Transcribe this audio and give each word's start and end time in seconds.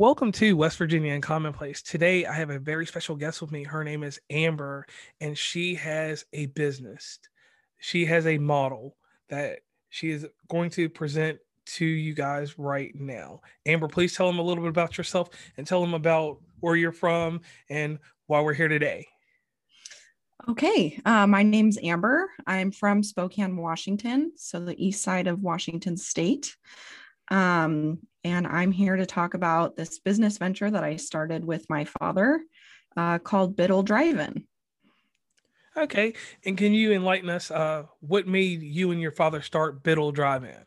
Welcome 0.00 0.32
to 0.32 0.56
West 0.56 0.78
Virginia 0.78 1.12
and 1.12 1.22
Commonplace. 1.22 1.82
Today, 1.82 2.24
I 2.24 2.32
have 2.32 2.48
a 2.48 2.58
very 2.58 2.86
special 2.86 3.16
guest 3.16 3.42
with 3.42 3.52
me. 3.52 3.64
Her 3.64 3.84
name 3.84 4.02
is 4.02 4.18
Amber, 4.30 4.86
and 5.20 5.36
she 5.36 5.74
has 5.74 6.24
a 6.32 6.46
business. 6.46 7.18
She 7.76 8.06
has 8.06 8.26
a 8.26 8.38
model 8.38 8.96
that 9.28 9.58
she 9.90 10.08
is 10.08 10.26
going 10.48 10.70
to 10.70 10.88
present 10.88 11.38
to 11.76 11.84
you 11.84 12.14
guys 12.14 12.58
right 12.58 12.94
now. 12.94 13.42
Amber, 13.66 13.88
please 13.88 14.16
tell 14.16 14.26
them 14.26 14.38
a 14.38 14.42
little 14.42 14.64
bit 14.64 14.70
about 14.70 14.96
yourself 14.96 15.28
and 15.58 15.66
tell 15.66 15.82
them 15.82 15.92
about 15.92 16.38
where 16.60 16.76
you're 16.76 16.92
from 16.92 17.42
and 17.68 17.98
why 18.26 18.40
we're 18.40 18.54
here 18.54 18.68
today. 18.68 19.06
Okay, 20.48 20.98
uh, 21.04 21.26
my 21.26 21.42
name's 21.42 21.76
Amber. 21.82 22.30
I'm 22.46 22.72
from 22.72 23.02
Spokane, 23.02 23.58
Washington, 23.58 24.32
so 24.36 24.60
the 24.60 24.82
east 24.82 25.02
side 25.02 25.26
of 25.26 25.42
Washington 25.42 25.98
State. 25.98 26.56
Um, 27.30 28.00
and 28.24 28.46
I'm 28.46 28.72
here 28.72 28.96
to 28.96 29.06
talk 29.06 29.34
about 29.34 29.76
this 29.76 29.98
business 29.98 30.38
venture 30.38 30.70
that 30.70 30.84
I 30.84 30.96
started 30.96 31.44
with 31.44 31.68
my 31.70 31.84
father 31.84 32.40
uh, 32.96 33.18
called 33.18 33.56
Biddle 33.56 33.82
Drive-In. 33.82 34.44
Okay, 35.76 36.14
and 36.44 36.58
can 36.58 36.74
you 36.74 36.92
enlighten 36.92 37.30
us? 37.30 37.50
Uh, 37.50 37.84
what 38.00 38.26
made 38.26 38.62
you 38.62 38.90
and 38.90 39.00
your 39.00 39.12
father 39.12 39.40
start 39.40 39.82
Biddle 39.82 40.12
Drive-In? 40.12 40.64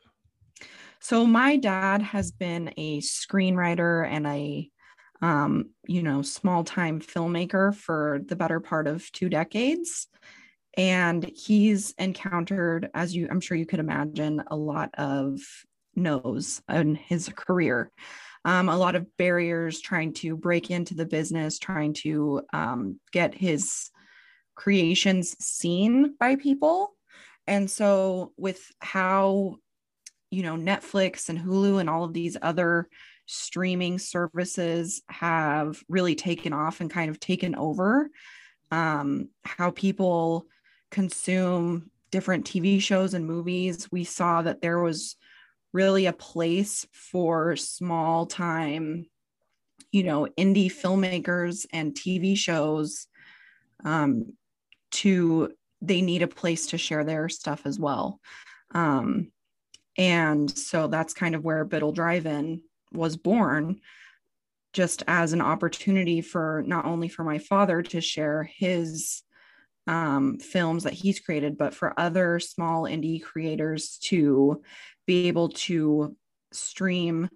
So 0.99 1.25
my 1.25 1.57
dad 1.57 2.01
has 2.01 2.31
been 2.31 2.73
a 2.77 3.01
screenwriter 3.01 4.07
and 4.07 4.25
a 4.25 4.69
um, 5.23 5.69
you 5.87 6.03
know, 6.03 6.21
small 6.21 6.65
time 6.65 6.99
filmmaker 6.99 7.73
for 7.73 8.19
the 8.27 8.35
better 8.35 8.59
part 8.59 8.87
of 8.87 9.09
two 9.13 9.29
decades. 9.29 10.07
And 10.75 11.31
he's 11.35 11.91
encountered, 11.97 12.89
as 12.93 13.15
you, 13.15 13.27
I'm 13.31 13.39
sure 13.39 13.55
you 13.55 13.65
could 13.65 13.79
imagine, 13.79 14.43
a 14.47 14.55
lot 14.55 14.89
of 14.97 15.39
knows 15.95 16.61
in 16.69 16.95
his 16.95 17.29
career. 17.29 17.91
Um, 18.45 18.67
a 18.67 18.77
lot 18.77 18.95
of 18.95 19.07
barriers 19.17 19.79
trying 19.79 20.13
to 20.15 20.35
break 20.35 20.69
into 20.69 20.95
the 20.95 21.05
business, 21.05 21.59
trying 21.59 21.93
to 21.93 22.41
um, 22.51 22.99
get 23.11 23.33
his 23.33 23.89
creations 24.55 25.35
seen 25.43 26.15
by 26.19 26.35
people. 26.35 26.93
And 27.47 27.69
so, 27.69 28.33
with 28.37 28.61
how, 28.79 29.57
you 30.29 30.43
know, 30.43 30.55
Netflix 30.55 31.29
and 31.29 31.39
Hulu 31.39 31.79
and 31.79 31.89
all 31.89 32.03
of 32.03 32.13
these 32.13 32.37
other 32.41 32.87
streaming 33.25 33.97
services 33.99 35.01
have 35.07 35.81
really 35.87 36.15
taken 36.15 36.53
off 36.53 36.81
and 36.81 36.89
kind 36.89 37.09
of 37.09 37.19
taken 37.19 37.55
over, 37.55 38.09
um, 38.71 39.29
how 39.43 39.71
people 39.71 40.47
consume 40.91 41.89
different 42.11 42.45
TV 42.45 42.79
shows 42.79 43.13
and 43.13 43.25
movies, 43.25 43.91
we 43.91 44.03
saw 44.03 44.41
that 44.41 44.61
there 44.61 44.79
was 44.79 45.15
really 45.73 46.05
a 46.05 46.13
place 46.13 46.87
for 46.91 47.55
small 47.55 48.25
time, 48.25 49.07
you 49.91 50.03
know, 50.03 50.27
indie 50.37 50.71
filmmakers 50.71 51.65
and 51.73 51.93
TV 51.93 52.37
shows 52.37 53.07
um, 53.83 54.33
to, 54.91 55.51
they 55.81 56.01
need 56.01 56.21
a 56.21 56.27
place 56.27 56.67
to 56.67 56.77
share 56.77 57.03
their 57.03 57.27
stuff 57.27 57.63
as 57.65 57.79
well. 57.79 58.19
Um, 58.71 59.31
and 59.97 60.49
so 60.55 60.87
that's 60.87 61.13
kind 61.13 61.35
of 61.35 61.43
where 61.43 61.65
Biddle 61.65 61.91
Drive 61.91 62.25
In 62.25 62.61
was 62.91 63.17
born, 63.17 63.79
just 64.73 65.03
as 65.07 65.33
an 65.33 65.41
opportunity 65.41 66.21
for 66.21 66.63
not 66.65 66.85
only 66.85 67.07
for 67.07 67.23
my 67.23 67.37
father 67.37 67.81
to 67.81 68.01
share 68.01 68.43
his 68.43 69.23
um, 69.85 70.39
films 70.39 70.83
that 70.83 70.93
he's 70.93 71.19
created, 71.19 71.57
but 71.57 71.73
for 71.73 71.99
other 71.99 72.39
small 72.39 72.83
indie 72.83 73.21
creators 73.21 73.97
to 74.03 74.61
be 75.05 75.27
able 75.27 75.49
to 75.49 76.15
stream 76.51 77.29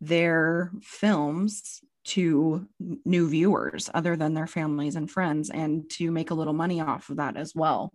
their 0.00 0.70
films 0.82 1.80
to 2.04 2.68
new 3.04 3.28
viewers 3.28 3.88
other 3.94 4.16
than 4.16 4.34
their 4.34 4.46
families 4.46 4.96
and 4.96 5.10
friends 5.10 5.50
and 5.50 5.88
to 5.90 6.10
make 6.10 6.30
a 6.30 6.34
little 6.34 6.52
money 6.52 6.80
off 6.80 7.08
of 7.08 7.16
that 7.16 7.36
as 7.36 7.54
well. 7.54 7.92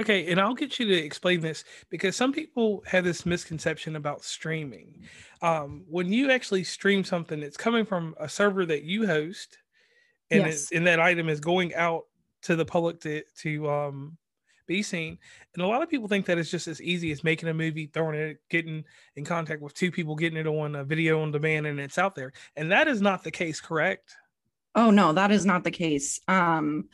Okay, 0.00 0.30
and 0.30 0.40
I'll 0.40 0.54
get 0.54 0.78
you 0.78 0.86
to 0.86 0.94
explain 0.94 1.40
this 1.40 1.64
because 1.90 2.16
some 2.16 2.32
people 2.32 2.82
have 2.86 3.04
this 3.04 3.26
misconception 3.26 3.96
about 3.96 4.24
streaming. 4.24 5.02
Um, 5.42 5.84
when 5.86 6.10
you 6.10 6.30
actually 6.30 6.64
stream 6.64 7.04
something, 7.04 7.42
it's 7.42 7.58
coming 7.58 7.84
from 7.84 8.14
a 8.18 8.28
server 8.28 8.64
that 8.66 8.84
you 8.84 9.06
host, 9.06 9.58
and 10.30 10.46
yes. 10.46 10.72
and 10.72 10.86
that 10.86 10.98
item 10.98 11.28
is 11.28 11.40
going 11.40 11.74
out 11.74 12.04
to 12.42 12.56
the 12.56 12.64
public 12.64 13.00
to 13.00 13.22
to 13.42 13.70
um, 13.70 14.16
be 14.66 14.82
seen. 14.82 15.18
And 15.54 15.62
a 15.62 15.66
lot 15.66 15.82
of 15.82 15.90
people 15.90 16.08
think 16.08 16.26
that 16.26 16.38
it's 16.38 16.50
just 16.50 16.68
as 16.68 16.80
easy 16.80 17.12
as 17.12 17.24
making 17.24 17.48
a 17.48 17.54
movie, 17.54 17.86
throwing 17.86 18.18
it, 18.18 18.38
getting 18.48 18.84
in 19.16 19.24
contact 19.24 19.62
with 19.62 19.74
two 19.74 19.90
people, 19.90 20.16
getting 20.16 20.38
it 20.38 20.46
on 20.46 20.74
a 20.74 20.84
video 20.84 21.22
on 21.22 21.30
demand, 21.32 21.66
and 21.66 21.80
it's 21.80 21.98
out 21.98 22.14
there. 22.14 22.32
And 22.56 22.72
that 22.72 22.88
is 22.88 23.00
not 23.00 23.24
the 23.24 23.30
case, 23.30 23.60
correct? 23.60 24.16
Oh 24.74 24.90
no, 24.90 25.12
that 25.12 25.30
is 25.30 25.44
not 25.44 25.64
the 25.64 25.70
case. 25.70 26.20
Um, 26.28 26.88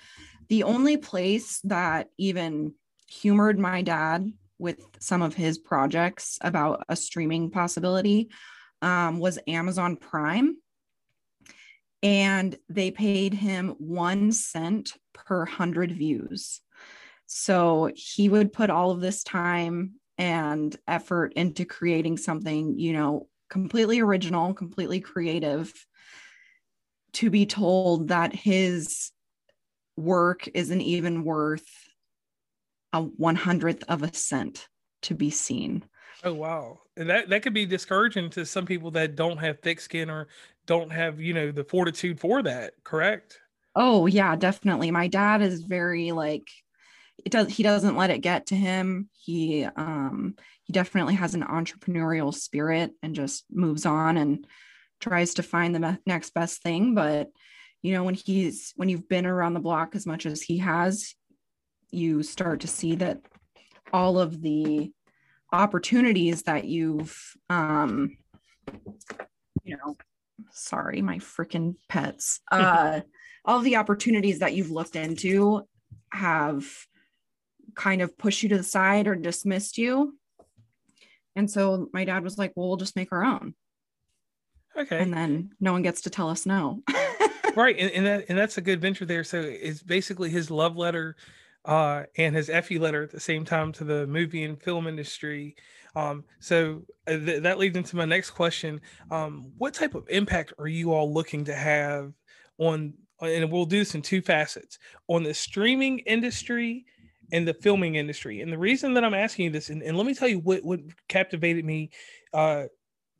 the 0.48 0.64
only 0.64 0.96
place 0.96 1.60
that 1.64 2.08
even 2.18 2.74
humored 3.06 3.58
my 3.58 3.82
dad 3.82 4.32
with 4.58 4.80
some 4.98 5.22
of 5.22 5.34
his 5.34 5.58
projects 5.58 6.38
about 6.40 6.84
a 6.88 6.96
streaming 6.96 7.50
possibility 7.50 8.30
um, 8.82 9.18
was 9.18 9.38
Amazon 9.46 9.96
Prime. 9.96 10.56
And 12.02 12.56
they 12.68 12.90
paid 12.90 13.34
him 13.34 13.74
one 13.78 14.32
cent 14.32 14.94
per 15.12 15.44
hundred 15.44 15.92
views. 15.92 16.60
So 17.28 17.90
he 17.94 18.28
would 18.28 18.52
put 18.52 18.70
all 18.70 18.90
of 18.90 19.00
this 19.00 19.22
time 19.22 20.00
and 20.16 20.74
effort 20.88 21.34
into 21.34 21.64
creating 21.64 22.16
something, 22.16 22.78
you 22.78 22.94
know, 22.94 23.28
completely 23.50 24.00
original, 24.00 24.54
completely 24.54 25.00
creative, 25.00 25.72
to 27.12 27.30
be 27.30 27.46
told 27.46 28.08
that 28.08 28.34
his 28.34 29.10
work 29.96 30.48
isn't 30.54 30.80
even 30.80 31.22
worth 31.22 31.68
a 32.94 33.02
one 33.02 33.36
hundredth 33.36 33.84
of 33.88 34.02
a 34.02 34.12
cent 34.14 34.68
to 35.02 35.14
be 35.14 35.30
seen. 35.30 35.84
Oh 36.24 36.32
wow. 36.32 36.80
And 36.96 37.10
that, 37.10 37.28
that 37.28 37.42
could 37.42 37.54
be 37.54 37.66
discouraging 37.66 38.30
to 38.30 38.46
some 38.46 38.64
people 38.64 38.90
that 38.92 39.16
don't 39.16 39.36
have 39.38 39.60
thick 39.60 39.80
skin 39.80 40.08
or 40.10 40.28
don't 40.66 40.90
have, 40.90 41.20
you 41.20 41.34
know, 41.34 41.52
the 41.52 41.64
fortitude 41.64 42.18
for 42.18 42.42
that, 42.42 42.72
correct? 42.84 43.38
Oh 43.76 44.06
yeah, 44.06 44.34
definitely. 44.34 44.90
My 44.90 45.08
dad 45.08 45.42
is 45.42 45.62
very 45.62 46.12
like 46.12 46.48
it 47.24 47.30
does 47.30 47.48
he 47.48 47.62
doesn't 47.62 47.96
let 47.96 48.10
it 48.10 48.18
get 48.18 48.46
to 48.46 48.54
him. 48.54 49.08
He 49.12 49.64
um 49.64 50.34
he 50.64 50.72
definitely 50.72 51.14
has 51.14 51.34
an 51.34 51.42
entrepreneurial 51.42 52.34
spirit 52.34 52.92
and 53.02 53.14
just 53.14 53.44
moves 53.50 53.86
on 53.86 54.16
and 54.16 54.46
tries 55.00 55.34
to 55.34 55.42
find 55.42 55.74
the 55.74 55.98
next 56.06 56.34
best 56.34 56.62
thing. 56.62 56.94
But 56.94 57.30
you 57.82 57.92
know 57.92 58.04
when 58.04 58.14
he's 58.14 58.72
when 58.76 58.88
you've 58.88 59.08
been 59.08 59.26
around 59.26 59.54
the 59.54 59.60
block 59.60 59.94
as 59.94 60.06
much 60.06 60.26
as 60.26 60.42
he 60.42 60.58
has 60.58 61.14
you 61.90 62.22
start 62.22 62.60
to 62.60 62.68
see 62.68 62.96
that 62.96 63.20
all 63.92 64.18
of 64.18 64.42
the 64.42 64.92
opportunities 65.52 66.42
that 66.42 66.64
you've 66.64 67.36
um 67.48 68.16
you 69.64 69.76
know 69.76 69.96
sorry 70.50 71.00
my 71.00 71.18
freaking 71.18 71.74
pets 71.88 72.40
uh 72.50 73.00
all 73.44 73.60
the 73.60 73.76
opportunities 73.76 74.40
that 74.40 74.54
you've 74.54 74.70
looked 74.70 74.96
into 74.96 75.62
have 76.12 76.66
kind 77.78 78.02
of 78.02 78.18
pushed 78.18 78.42
you 78.42 78.50
to 78.50 78.58
the 78.58 78.62
side 78.62 79.06
or 79.06 79.14
dismissed 79.14 79.78
you. 79.78 80.18
And 81.36 81.50
so 81.50 81.88
my 81.92 82.04
dad 82.04 82.24
was 82.24 82.36
like, 82.36 82.52
well, 82.54 82.68
we'll 82.68 82.76
just 82.76 82.96
make 82.96 83.12
our 83.12 83.24
own. 83.24 83.54
Okay. 84.76 84.98
And 84.98 85.14
then 85.14 85.52
no 85.60 85.72
one 85.72 85.82
gets 85.82 86.02
to 86.02 86.10
tell 86.10 86.28
us 86.28 86.44
no. 86.44 86.82
right. 87.56 87.76
And, 87.78 87.90
and, 87.92 88.06
that, 88.06 88.24
and 88.28 88.36
that's 88.36 88.58
a 88.58 88.62
good 88.62 88.80
venture 88.80 89.06
there. 89.06 89.22
So 89.24 89.40
it's 89.40 89.82
basically 89.82 90.28
his 90.28 90.50
love 90.50 90.76
letter 90.76 91.16
uh, 91.64 92.04
and 92.16 92.34
his 92.34 92.50
Effie 92.50 92.80
letter 92.80 93.04
at 93.04 93.12
the 93.12 93.20
same 93.20 93.44
time 93.44 93.72
to 93.72 93.84
the 93.84 94.06
movie 94.08 94.42
and 94.42 94.60
film 94.60 94.88
industry. 94.88 95.54
Um, 95.94 96.24
so 96.40 96.82
uh, 97.06 97.16
th- 97.16 97.42
that 97.42 97.58
leads 97.58 97.76
into 97.76 97.96
my 97.96 98.04
next 98.04 98.30
question. 98.30 98.80
Um, 99.10 99.52
what 99.56 99.74
type 99.74 99.94
of 99.94 100.08
impact 100.08 100.52
are 100.58 100.68
you 100.68 100.92
all 100.92 101.12
looking 101.12 101.44
to 101.44 101.54
have 101.54 102.12
on, 102.58 102.94
and 103.20 103.52
we'll 103.52 103.66
do 103.66 103.78
this 103.78 103.94
in 103.94 104.02
two 104.02 104.22
facets 104.22 104.78
on 105.06 105.22
the 105.22 105.34
streaming 105.34 106.00
industry 106.00 106.84
in 107.30 107.44
the 107.44 107.54
filming 107.54 107.96
industry. 107.96 108.40
And 108.40 108.52
the 108.52 108.58
reason 108.58 108.94
that 108.94 109.04
I'm 109.04 109.14
asking 109.14 109.46
you 109.46 109.50
this, 109.50 109.70
and, 109.70 109.82
and 109.82 109.96
let 109.96 110.06
me 110.06 110.14
tell 110.14 110.28
you 110.28 110.38
what 110.40 110.64
what 110.64 110.80
captivated 111.08 111.64
me 111.64 111.90
uh, 112.32 112.64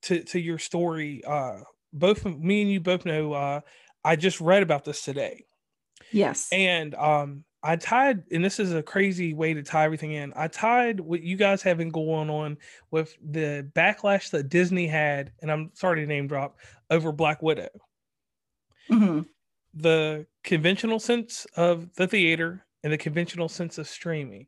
to 0.02 0.22
to 0.24 0.40
your 0.40 0.58
story. 0.58 1.22
Uh, 1.24 1.60
both 1.92 2.24
me 2.24 2.62
and 2.62 2.70
you 2.70 2.80
both 2.80 3.04
know. 3.04 3.32
Uh, 3.32 3.60
I 4.04 4.16
just 4.16 4.40
read 4.40 4.62
about 4.62 4.84
this 4.84 5.02
today. 5.02 5.44
Yes. 6.12 6.48
And 6.52 6.94
um, 6.94 7.44
I 7.62 7.76
tied, 7.76 8.22
and 8.30 8.44
this 8.44 8.60
is 8.60 8.72
a 8.72 8.82
crazy 8.82 9.34
way 9.34 9.52
to 9.54 9.62
tie 9.62 9.84
everything 9.84 10.12
in. 10.12 10.32
I 10.36 10.48
tied 10.48 11.00
what 11.00 11.22
you 11.22 11.36
guys 11.36 11.62
have 11.62 11.78
been 11.78 11.90
going 11.90 12.30
on 12.30 12.56
with 12.90 13.16
the 13.22 13.68
backlash 13.74 14.30
that 14.30 14.48
Disney 14.48 14.86
had, 14.86 15.32
and 15.42 15.50
I'm 15.50 15.70
sorry 15.74 16.00
to 16.00 16.06
name 16.06 16.28
drop 16.28 16.58
over 16.88 17.10
Black 17.10 17.42
Widow. 17.42 17.68
Mm-hmm. 18.90 19.22
The 19.74 20.26
conventional 20.44 21.00
sense 21.00 21.46
of 21.56 21.92
the 21.94 22.06
theater 22.06 22.64
in 22.82 22.90
the 22.90 22.98
conventional 22.98 23.48
sense 23.48 23.78
of 23.78 23.88
streaming. 23.88 24.46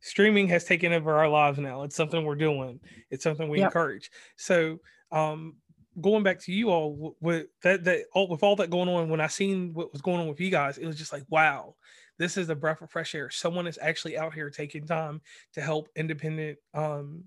Streaming 0.00 0.48
has 0.48 0.64
taken 0.64 0.92
over 0.92 1.14
our 1.14 1.28
lives 1.28 1.58
now. 1.58 1.82
It's 1.82 1.96
something 1.96 2.24
we're 2.24 2.34
doing. 2.34 2.80
It's 3.10 3.22
something 3.22 3.48
we 3.48 3.58
yep. 3.58 3.66
encourage. 3.66 4.10
So, 4.36 4.78
um, 5.12 5.56
going 6.00 6.22
back 6.22 6.38
to 6.40 6.52
you 6.52 6.70
all 6.70 7.16
with 7.20 7.46
that 7.62 7.84
that 7.84 8.04
all 8.14 8.28
with 8.28 8.42
all 8.42 8.56
that 8.56 8.70
going 8.70 8.88
on, 8.88 9.10
when 9.10 9.20
I 9.20 9.26
seen 9.26 9.74
what 9.74 9.92
was 9.92 10.00
going 10.00 10.20
on 10.20 10.28
with 10.28 10.40
you 10.40 10.50
guys, 10.50 10.78
it 10.78 10.86
was 10.86 10.96
just 10.96 11.12
like, 11.12 11.24
wow, 11.28 11.74
this 12.18 12.36
is 12.36 12.48
a 12.48 12.54
breath 12.54 12.80
of 12.80 12.90
fresh 12.90 13.14
air. 13.14 13.30
Someone 13.30 13.66
is 13.66 13.78
actually 13.80 14.16
out 14.16 14.32
here 14.32 14.48
taking 14.48 14.86
time 14.86 15.20
to 15.54 15.60
help 15.60 15.88
independent 15.96 16.58
um, 16.72 17.24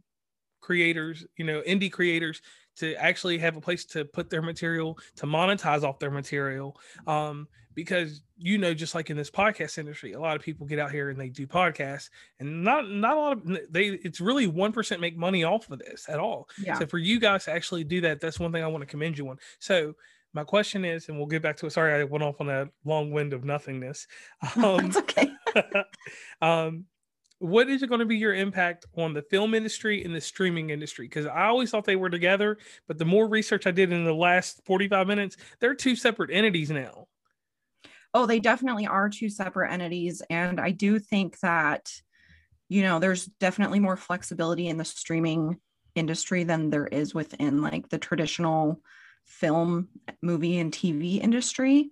creators, 0.64 1.26
you 1.38 1.46
know, 1.46 1.62
indie 1.68 1.92
creators 1.92 2.42
to 2.78 2.96
actually 2.96 3.38
have 3.38 3.56
a 3.56 3.62
place 3.62 3.86
to 3.86 4.06
put 4.06 4.30
their 4.30 4.42
material, 4.42 4.98
to 5.18 5.28
monetize 5.28 5.84
off 5.84 6.00
their 6.00 6.10
material. 6.10 6.76
Um, 7.06 7.48
because 7.76 8.22
you 8.38 8.60
know, 8.60 8.74
just 8.74 8.94
like 8.94 9.10
in 9.10 9.18
this 9.18 9.32
podcast 9.32 9.78
industry, 9.78 10.14
a 10.14 10.20
lot 10.20 10.36
of 10.36 10.42
people 10.42 10.68
get 10.68 10.78
out 10.80 10.92
here 10.92 11.10
and 11.10 11.20
they 11.20 11.30
do 11.30 11.48
podcasts, 11.48 12.10
and 12.40 12.64
not 12.64 12.88
not 12.88 13.18
a 13.18 13.20
lot 13.20 13.32
of 13.34 13.60
they. 13.70 13.88
It's 13.88 14.22
really 14.22 14.48
one 14.48 14.72
percent 14.72 15.02
make 15.02 15.18
money 15.18 15.44
off 15.44 15.70
of 15.72 15.80
this 15.80 16.08
at 16.08 16.20
all. 16.20 16.48
Yeah. 16.64 16.78
So 16.78 16.86
for 16.86 17.00
you 17.00 17.20
guys 17.20 17.46
to 17.46 17.52
actually 17.52 17.84
do 17.84 18.02
that, 18.02 18.22
that's 18.22 18.40
one 18.40 18.52
thing 18.52 18.64
I 18.64 18.68
want 18.68 18.84
to 18.84 18.88
commend 18.88 19.18
you 19.18 19.28
on. 19.30 19.38
So 19.60 19.96
my 20.34 20.44
question 20.44 20.84
is, 20.84 21.10
and 21.10 21.18
we'll 21.18 21.28
get 21.28 21.42
back 21.42 21.58
to 21.58 21.68
it. 21.68 21.72
Sorry, 21.72 22.00
I 22.00 22.04
went 22.04 22.24
off 22.24 22.42
on 22.42 22.50
a 22.50 22.70
long 22.86 23.12
wind 23.12 23.34
of 23.34 23.44
nothingness. 23.44 24.08
Um, 24.56 24.90
That's 24.92 24.98
okay. 24.98 25.32
um, 26.42 26.86
what 27.44 27.70
is 27.70 27.84
it 27.84 27.88
going 27.88 28.00
to 28.00 28.06
be 28.06 28.16
your 28.16 28.34
impact 28.34 28.86
on 28.96 29.14
the 29.14 29.22
film 29.22 29.54
industry 29.54 30.02
and 30.06 30.16
the 30.16 30.22
streaming 30.22 30.70
industry? 30.70 31.06
Because 31.10 31.26
I 31.26 31.48
always 31.48 31.70
thought 31.70 31.84
they 31.84 31.98
were 31.98 32.10
together, 32.10 32.58
but 32.88 32.98
the 32.98 33.04
more 33.04 33.28
research 33.28 33.68
I 33.68 33.72
did 33.72 33.92
in 33.92 34.06
the 34.06 34.14
last 34.14 34.62
45 34.64 35.08
minutes, 35.08 35.36
they're 35.60 35.76
two 35.76 35.98
separate 35.98 36.32
entities 36.32 36.72
now. 36.72 37.08
Oh, 38.14 38.26
they 38.26 38.40
definitely 38.40 38.88
are 38.88 39.10
two 39.10 39.28
separate 39.28 39.74
entities. 39.74 40.22
And 40.30 40.58
I 40.58 40.72
do 40.72 41.00
think 41.00 41.38
that, 41.40 41.92
you 42.70 42.82
know, 42.82 43.00
there's 43.00 43.26
definitely 43.26 43.82
more 43.82 43.98
flexibility 43.98 44.70
in 44.70 44.78
the 44.78 44.86
streaming 44.86 45.60
industry 45.96 46.46
than 46.46 46.70
there 46.70 46.88
is 46.88 47.14
within 47.14 47.62
like 47.62 47.90
the 47.90 47.98
traditional 47.98 48.80
film, 49.26 49.90
movie, 50.22 50.60
and 50.60 50.72
TV 50.72 51.22
industry. 51.22 51.90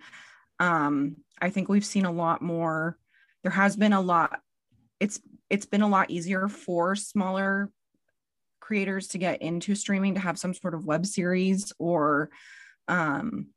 Um, 0.62 1.18
I 1.42 1.50
think 1.50 1.68
we've 1.68 1.84
seen 1.84 2.06
a 2.06 2.12
lot 2.12 2.42
more. 2.42 2.98
There 3.44 3.52
has 3.52 3.76
been 3.76 3.92
a 3.92 4.00
lot. 4.00 4.40
It's 5.02 5.20
it's 5.52 5.66
been 5.66 5.82
a 5.82 5.88
lot 5.88 6.10
easier 6.10 6.48
for 6.48 6.96
smaller 6.96 7.70
creators 8.62 9.10
to 9.10 9.18
get 9.18 9.42
into 9.42 9.76
streaming 9.76 10.14
to 10.16 10.22
have 10.22 10.40
some 10.40 10.54
sort 10.54 10.74
of 10.74 10.86
web 10.86 11.06
series 11.06 11.74
or 11.78 12.30
um, 12.88 13.48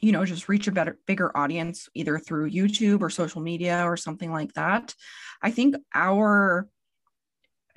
you 0.00 0.12
know 0.12 0.24
just 0.24 0.48
reach 0.48 0.68
a 0.68 0.72
better 0.72 0.96
bigger 1.06 1.36
audience 1.36 1.88
either 1.94 2.18
through 2.18 2.50
youtube 2.50 3.00
or 3.00 3.10
social 3.10 3.40
media 3.40 3.82
or 3.84 3.96
something 3.96 4.32
like 4.32 4.52
that. 4.54 4.94
I 5.42 5.50
think 5.50 5.76
our 5.92 6.68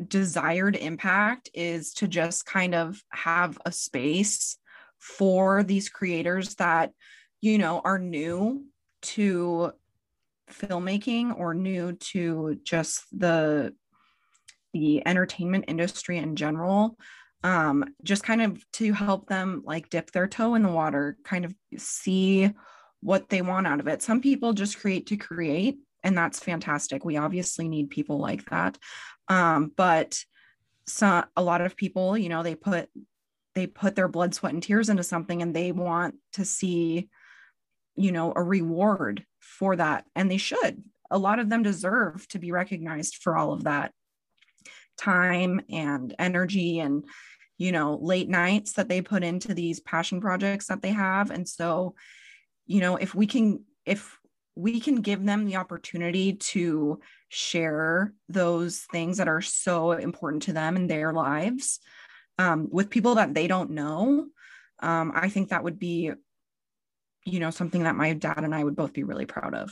desired 0.07 0.75
impact 0.75 1.50
is 1.56 1.94
to 1.94 2.07
just 2.07 2.45
kind 2.45 2.75
of 2.75 3.01
have 3.09 3.57
a 3.65 3.71
space 3.71 4.57
for 5.00 5.63
these 5.63 5.89
creators 5.89 6.54
that 6.56 6.92
you 7.42 7.57
know 7.57 7.81
are 7.83 7.98
new 7.98 8.65
to 9.01 9.71
filmmaking 10.52 11.38
or 11.38 11.54
new 11.54 11.94
to 11.94 12.60
just 12.64 13.04
the 13.12 13.74
the 14.74 15.06
entertainment 15.08 15.66
industry 15.68 16.18
in 16.18 16.36
general 16.36 16.98
um 17.44 17.84
just 18.04 18.24
kind 18.24 18.42
of 18.42 18.64
to 18.72 18.94
help 18.94 19.28
them 19.28 19.62
like 19.66 19.90
dip 19.90 20.12
their 20.12 20.28
toe 20.28 20.56
in 20.56 20.64
the 20.64 20.70
water 20.70 21.18
kind 21.24 21.46
of 21.46 21.54
see 21.78 22.52
what 23.02 23.30
they 23.30 23.42
want 23.42 23.68
out 23.68 23.80
of 23.80 23.88
it. 23.88 24.02
Some 24.02 24.22
people 24.22 24.54
just 24.54 24.80
create 24.80 25.08
to 25.08 25.18
create 25.18 25.78
and 26.04 26.18
that's 26.18 26.40
fantastic. 26.40 27.04
We 27.04 27.18
obviously 27.18 27.68
need 27.68 27.90
people 27.90 28.20
like 28.20 28.50
that. 28.50 28.78
Um 29.28 29.72
but 29.76 30.20
so 30.88 31.24
a 31.36 31.42
lot 31.42 31.62
of 31.62 31.76
people 31.76 32.18
you 32.18 32.30
know 32.30 32.44
they 32.44 32.56
put 32.56 32.90
they 33.56 33.68
put 33.68 33.96
their 33.96 34.08
blood 34.08 34.34
sweat 34.34 34.54
and 34.54 34.64
tears 34.64 34.90
into 34.90 35.04
something 35.04 35.42
and 35.42 35.56
they 35.56 35.72
want 35.72 36.16
to 36.34 36.46
see 36.46 37.10
you 37.96 38.12
know 38.12 38.32
a 38.36 38.42
reward 38.42 39.26
for 39.48 39.76
that. 39.76 40.06
And 40.16 40.30
they 40.30 40.38
should. 40.38 40.84
A 41.10 41.18
lot 41.18 41.40
of 41.40 41.50
them 41.50 41.64
deserve 41.64 42.28
to 42.30 42.40
be 42.40 42.52
recognized 42.52 43.18
for 43.22 43.38
all 43.38 43.54
of 43.54 43.64
that 43.64 43.94
time 44.98 45.62
and 45.70 46.14
energy 46.18 46.80
and 46.80 47.06
you 47.58 47.72
know 47.72 47.98
late 48.02 48.28
nights 48.28 48.74
that 48.74 48.90
they 48.90 49.02
put 49.02 49.24
into 49.24 49.54
these 49.54 49.80
passion 49.80 50.20
projects 50.20 50.68
that 50.68 50.82
they 50.82 50.92
have. 50.92 51.32
And 51.32 51.48
so 51.48 51.96
you 52.66 52.82
know 52.82 52.98
if 52.98 53.16
we 53.16 53.26
can 53.26 53.64
if 53.86 54.18
we 54.56 54.80
can 54.80 54.96
give 55.02 55.24
them 55.24 55.46
the 55.46 55.56
opportunity 55.56 56.34
to 56.34 57.00
share 57.30 58.14
those 58.28 58.80
things 58.92 59.18
that 59.18 59.28
are 59.28 59.42
so 59.42 59.92
important 59.92 60.44
to 60.44 60.54
them 60.54 60.76
in 60.76 60.88
their 60.88 61.14
lives 61.14 61.80
um, 62.40 62.68
with 62.72 62.90
people 62.90 63.16
that 63.16 63.36
they 63.36 63.48
don't 63.48 63.70
know, 63.70 64.28
um, 64.80 65.12
I 65.14 65.30
think 65.30 65.50
that 65.50 65.64
would 65.64 65.78
be, 65.78 66.12
you 67.28 67.40
know, 67.42 67.52
something 67.52 67.84
that 67.84 67.96
my 67.96 68.14
dad 68.14 68.44
and 68.44 68.56
I 68.56 68.64
would 68.64 68.76
both 68.76 68.94
be 68.94 69.04
really 69.04 69.26
proud 69.26 69.54
of. 69.54 69.70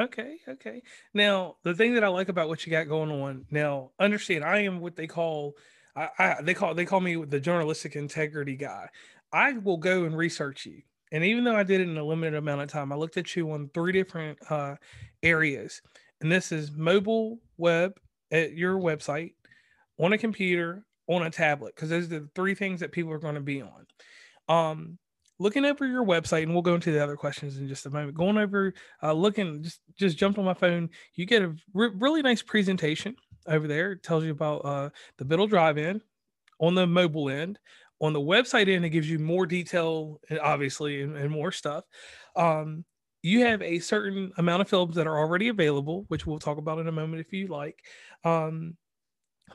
Okay, 0.00 0.38
okay. 0.48 0.82
Now, 1.12 1.56
the 1.64 1.74
thing 1.74 1.94
that 1.94 2.04
I 2.04 2.08
like 2.08 2.28
about 2.28 2.48
what 2.48 2.64
you 2.64 2.70
got 2.70 2.88
going 2.88 3.10
on 3.10 3.46
now, 3.50 3.90
understand, 3.98 4.44
I 4.44 4.60
am 4.60 4.80
what 4.80 4.96
they 4.96 5.06
call, 5.06 5.54
I, 5.96 6.08
I 6.18 6.42
they 6.42 6.54
call 6.54 6.74
they 6.74 6.84
call 6.84 7.00
me 7.00 7.24
the 7.24 7.40
journalistic 7.40 7.96
integrity 7.96 8.56
guy. 8.56 8.88
I 9.32 9.52
will 9.52 9.76
go 9.76 10.04
and 10.04 10.16
research 10.16 10.66
you, 10.66 10.82
and 11.10 11.24
even 11.24 11.44
though 11.44 11.56
I 11.56 11.64
did 11.64 11.80
it 11.80 11.88
in 11.88 11.96
a 11.96 12.04
limited 12.04 12.36
amount 12.36 12.62
of 12.62 12.68
time, 12.70 12.92
I 12.92 12.96
looked 12.96 13.16
at 13.16 13.34
you 13.34 13.50
on 13.50 13.70
three 13.74 13.92
different 13.92 14.38
uh, 14.50 14.76
areas, 15.22 15.82
and 16.20 16.30
this 16.30 16.52
is 16.52 16.72
mobile 16.72 17.40
web 17.56 17.98
at 18.30 18.52
your 18.54 18.78
website, 18.78 19.34
on 19.98 20.12
a 20.12 20.18
computer, 20.18 20.84
on 21.08 21.26
a 21.26 21.30
tablet 21.30 21.74
because 21.74 21.90
those 21.90 22.06
are 22.06 22.20
the 22.20 22.28
three 22.34 22.54
things 22.54 22.80
that 22.80 22.92
people 22.92 23.12
are 23.12 23.18
going 23.18 23.34
to 23.34 23.40
be 23.40 23.62
on. 23.62 23.86
Um, 24.48 24.98
looking 25.38 25.64
over 25.64 25.86
your 25.86 26.04
website, 26.04 26.44
and 26.44 26.52
we'll 26.52 26.62
go 26.62 26.74
into 26.74 26.92
the 26.92 27.02
other 27.02 27.16
questions 27.16 27.58
in 27.58 27.68
just 27.68 27.86
a 27.86 27.90
moment. 27.90 28.16
Going 28.16 28.38
over, 28.38 28.74
uh, 29.02 29.12
looking, 29.12 29.62
just 29.62 29.80
just 29.98 30.16
jumped 30.16 30.38
on 30.38 30.44
my 30.44 30.54
phone. 30.54 30.90
You 31.14 31.26
get 31.26 31.42
a 31.42 31.54
re- 31.72 31.92
really 31.94 32.22
nice 32.22 32.42
presentation 32.42 33.16
over 33.46 33.66
there. 33.66 33.92
It 33.92 34.02
tells 34.02 34.24
you 34.24 34.30
about 34.30 34.64
uh, 34.64 34.90
the 35.18 35.24
Biddle 35.24 35.46
Drive-In 35.46 36.00
on 36.60 36.74
the 36.74 36.86
mobile 36.86 37.30
end. 37.30 37.58
On 38.00 38.12
the 38.12 38.20
website 38.20 38.68
end, 38.68 38.84
it 38.84 38.90
gives 38.90 39.08
you 39.08 39.18
more 39.18 39.46
detail, 39.46 40.20
obviously, 40.42 41.02
and, 41.02 41.16
and 41.16 41.30
more 41.30 41.52
stuff. 41.52 41.84
Um, 42.36 42.84
you 43.22 43.40
have 43.40 43.62
a 43.62 43.78
certain 43.78 44.32
amount 44.36 44.60
of 44.60 44.68
films 44.68 44.96
that 44.96 45.06
are 45.06 45.18
already 45.18 45.48
available, 45.48 46.04
which 46.08 46.26
we'll 46.26 46.38
talk 46.38 46.58
about 46.58 46.78
in 46.78 46.88
a 46.88 46.92
moment 46.92 47.20
if 47.20 47.32
you 47.32 47.46
like. 47.46 47.78
Um, 48.24 48.76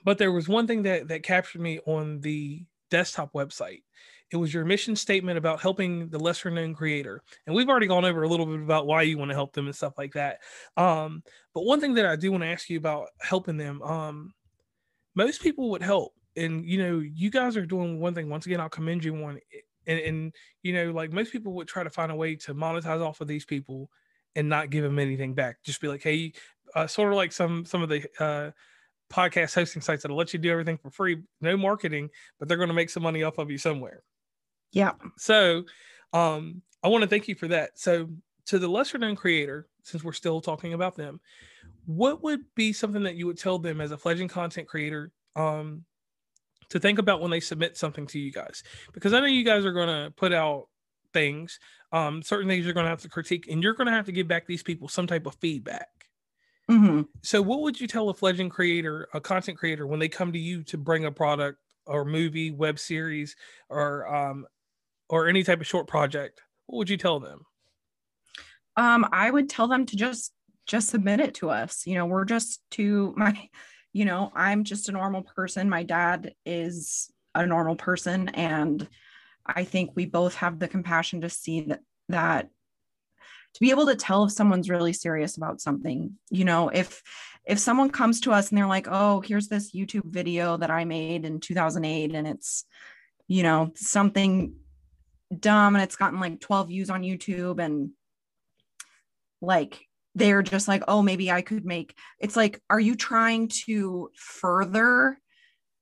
but 0.03 0.17
there 0.17 0.31
was 0.31 0.47
one 0.47 0.67
thing 0.67 0.83
that 0.83 1.09
that 1.09 1.23
captured 1.23 1.61
me 1.61 1.79
on 1.85 2.21
the 2.21 2.65
desktop 2.89 3.33
website. 3.33 3.83
It 4.31 4.37
was 4.37 4.53
your 4.53 4.65
mission 4.65 4.95
statement 4.95 5.37
about 5.37 5.61
helping 5.61 6.09
the 6.09 6.19
lesser 6.19 6.51
known 6.51 6.73
creator. 6.73 7.21
And 7.47 7.55
we've 7.55 7.69
already 7.69 7.87
gone 7.87 8.05
over 8.05 8.23
a 8.23 8.27
little 8.27 8.45
bit 8.45 8.61
about 8.61 8.85
why 8.85 9.01
you 9.01 9.17
want 9.17 9.31
to 9.31 9.35
help 9.35 9.53
them 9.53 9.65
and 9.65 9.75
stuff 9.75 9.93
like 9.97 10.13
that. 10.13 10.39
Um, 10.77 11.23
but 11.53 11.65
one 11.65 11.81
thing 11.81 11.95
that 11.95 12.05
I 12.05 12.15
do 12.15 12.31
want 12.31 12.43
to 12.43 12.49
ask 12.49 12.69
you 12.69 12.77
about 12.77 13.07
helping 13.21 13.57
them, 13.57 13.81
um, 13.81 14.33
most 15.15 15.41
people 15.41 15.69
would 15.71 15.81
help. 15.81 16.13
And 16.35 16.65
you 16.65 16.77
know, 16.77 16.99
you 16.99 17.31
guys 17.31 17.57
are 17.57 17.65
doing 17.65 17.99
one 17.99 18.13
thing. 18.13 18.29
Once 18.29 18.45
again, 18.45 18.59
I'll 18.59 18.69
commend 18.69 19.03
you 19.03 19.15
on 19.25 19.39
and, 19.87 19.99
and 19.99 20.35
you 20.61 20.73
know, 20.73 20.91
like 20.91 21.11
most 21.11 21.31
people 21.31 21.53
would 21.53 21.67
try 21.67 21.83
to 21.83 21.89
find 21.89 22.11
a 22.11 22.15
way 22.15 22.35
to 22.35 22.53
monetize 22.53 23.01
off 23.01 23.21
of 23.21 23.27
these 23.27 23.45
people 23.45 23.89
and 24.35 24.47
not 24.47 24.69
give 24.69 24.83
them 24.83 24.99
anything 24.99 25.33
back. 25.33 25.61
Just 25.63 25.81
be 25.81 25.87
like, 25.87 26.03
hey, 26.03 26.33
uh, 26.75 26.87
sort 26.87 27.11
of 27.11 27.17
like 27.17 27.31
some 27.31 27.65
some 27.65 27.81
of 27.81 27.89
the 27.89 28.05
uh, 28.19 28.51
podcast 29.11 29.55
hosting 29.55 29.81
sites 29.81 30.03
that'll 30.03 30.17
let 30.17 30.33
you 30.33 30.39
do 30.39 30.51
everything 30.51 30.77
for 30.77 30.91
free, 30.91 31.17
no 31.41 31.57
marketing, 31.57 32.09
but 32.37 32.47
they're 32.47 32.57
going 32.57 32.69
to 32.69 32.75
make 32.75 32.89
some 32.89 33.03
money 33.03 33.23
off 33.23 33.39
of 33.39 33.49
you 33.49 33.57
somewhere. 33.57 34.03
Yeah. 34.71 34.91
So, 35.17 35.63
um, 36.13 36.61
I 36.83 36.87
want 36.87 37.03
to 37.03 37.09
thank 37.09 37.27
you 37.27 37.35
for 37.35 37.47
that. 37.49 37.77
So, 37.79 38.09
to 38.47 38.59
the 38.59 38.67
lesser 38.67 38.97
known 38.97 39.15
creator, 39.15 39.67
since 39.83 40.03
we're 40.03 40.13
still 40.13 40.41
talking 40.41 40.73
about 40.73 40.95
them, 40.95 41.19
what 41.85 42.23
would 42.23 42.41
be 42.55 42.73
something 42.73 43.03
that 43.03 43.15
you 43.15 43.27
would 43.27 43.37
tell 43.37 43.59
them 43.59 43.81
as 43.81 43.91
a 43.91 43.97
fledgling 43.97 44.27
content 44.27 44.67
creator 44.67 45.11
um, 45.35 45.83
to 46.69 46.79
think 46.79 46.99
about 46.99 47.21
when 47.21 47.31
they 47.31 47.39
submit 47.39 47.77
something 47.77 48.07
to 48.07 48.19
you 48.19 48.31
guys? 48.31 48.63
Because 48.93 49.13
I 49.13 49.19
know 49.19 49.25
you 49.25 49.43
guys 49.43 49.65
are 49.65 49.73
going 49.73 49.87
to 49.87 50.11
put 50.11 50.33
out 50.33 50.67
things, 51.13 51.59
um, 51.91 52.21
certain 52.21 52.47
things 52.47 52.65
you're 52.65 52.73
going 52.73 52.85
to 52.85 52.91
have 52.91 53.01
to 53.01 53.09
critique, 53.09 53.47
and 53.49 53.63
you're 53.63 53.73
going 53.73 53.87
to 53.87 53.93
have 53.93 54.05
to 54.05 54.11
give 54.11 54.27
back 54.27 54.47
these 54.47 54.63
people 54.63 54.87
some 54.87 55.07
type 55.07 55.25
of 55.25 55.35
feedback. 55.35 55.87
Mm-hmm. 56.69 57.01
So, 57.23 57.41
what 57.41 57.61
would 57.61 57.81
you 57.81 57.87
tell 57.87 58.09
a 58.09 58.13
fledgling 58.13 58.49
creator, 58.49 59.07
a 59.13 59.19
content 59.19 59.57
creator, 59.57 59.87
when 59.87 59.99
they 59.99 60.09
come 60.09 60.31
to 60.31 60.39
you 60.39 60.63
to 60.65 60.77
bring 60.77 61.05
a 61.05 61.11
product 61.11 61.57
or 61.87 62.05
movie, 62.05 62.51
web 62.51 62.77
series, 62.77 63.35
or 63.69 64.07
um, 64.13 64.45
or 65.09 65.27
any 65.27 65.43
type 65.43 65.59
of 65.59 65.67
short 65.67 65.87
project? 65.87 66.41
What 66.67 66.77
would 66.77 66.89
you 66.89 66.97
tell 66.97 67.19
them? 67.19 67.41
Um, 68.77 69.07
I 69.11 69.29
would 69.29 69.49
tell 69.49 69.67
them 69.67 69.85
to 69.87 69.95
just 69.95 70.31
just 70.67 70.89
submit 70.89 71.19
it 71.19 71.33
to 71.35 71.49
us. 71.49 71.85
You 71.85 71.95
know, 71.95 72.05
we're 72.05 72.25
just 72.25 72.61
to 72.71 73.13
my, 73.17 73.49
you 73.91 74.05
know, 74.05 74.31
I'm 74.35 74.63
just 74.63 74.87
a 74.87 74.93
normal 74.93 75.23
person. 75.23 75.69
My 75.69 75.83
dad 75.83 76.33
is 76.45 77.11
a 77.35 77.45
normal 77.45 77.75
person, 77.75 78.29
and 78.29 78.87
I 79.45 79.63
think 79.63 79.91
we 79.95 80.05
both 80.05 80.35
have 80.35 80.59
the 80.59 80.67
compassion 80.67 81.21
to 81.21 81.29
see 81.29 81.61
that 81.61 81.81
that 82.09 82.49
to 83.53 83.59
be 83.59 83.71
able 83.71 83.87
to 83.87 83.95
tell 83.95 84.23
if 84.23 84.31
someone's 84.31 84.69
really 84.69 84.93
serious 84.93 85.37
about 85.37 85.61
something 85.61 86.15
you 86.29 86.45
know 86.45 86.69
if 86.69 87.01
if 87.45 87.57
someone 87.57 87.89
comes 87.89 88.21
to 88.21 88.31
us 88.31 88.49
and 88.49 88.57
they're 88.57 88.67
like 88.67 88.87
oh 88.89 89.21
here's 89.21 89.47
this 89.47 89.71
youtube 89.71 90.05
video 90.05 90.57
that 90.57 90.69
i 90.69 90.85
made 90.85 91.25
in 91.25 91.39
2008 91.39 92.13
and 92.13 92.27
it's 92.27 92.65
you 93.27 93.43
know 93.43 93.71
something 93.75 94.53
dumb 95.37 95.75
and 95.75 95.83
it's 95.83 95.95
gotten 95.95 96.19
like 96.19 96.39
12 96.39 96.69
views 96.69 96.89
on 96.89 97.03
YouTube 97.03 97.59
and 97.59 97.91
like 99.41 99.79
they're 100.15 100.41
just 100.41 100.67
like, 100.67 100.83
oh, 100.87 101.01
maybe 101.01 101.31
I 101.31 101.41
could 101.41 101.65
make 101.65 101.95
it's 102.19 102.35
like, 102.35 102.61
are 102.69 102.79
you 102.79 102.95
trying 102.95 103.49
to 103.65 104.09
further 104.15 105.19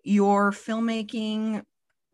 your 0.04 0.51
filmmaking 0.51 1.63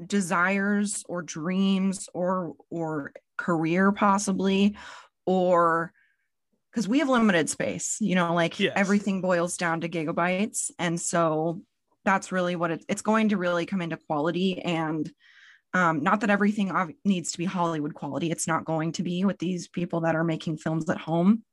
desires 0.05 1.03
or 1.07 1.21
dreams 1.21 2.09
or 2.13 2.53
or 2.69 3.13
career 3.37 3.91
possibly? 3.91 4.77
Or 5.25 5.91
because 6.71 6.87
we 6.87 6.99
have 6.99 7.07
limited 7.07 7.47
space 7.51 7.97
you 7.99 8.15
know 8.15 8.33
like 8.33 8.59
yes. 8.59 8.73
everything 8.75 9.21
boils 9.21 9.57
down 9.57 9.81
to 9.81 9.89
gigabytes. 9.89 10.71
And 10.79 10.99
so 10.99 11.61
that's 12.05 12.31
really 12.31 12.55
what 12.55 12.71
it, 12.71 12.85
it's 12.89 13.01
going 13.01 13.29
to 13.29 13.37
really 13.37 13.65
come 13.65 13.81
into 13.81 13.97
quality. 13.97 14.61
And 14.61 15.09
um, 15.73 16.03
not 16.03 16.21
that 16.21 16.29
everything 16.29 16.71
needs 17.03 17.31
to 17.31 17.37
be 17.37 17.45
hollywood 17.45 17.93
quality. 17.93 18.31
It's 18.31 18.47
not 18.47 18.65
going 18.65 18.91
to 18.93 19.03
be 19.03 19.25
with 19.25 19.39
these 19.39 19.67
people 19.67 20.01
that 20.01 20.15
are 20.15 20.23
making 20.23 20.57
films 20.57 20.89
at 20.89 20.97
home. 20.97 21.43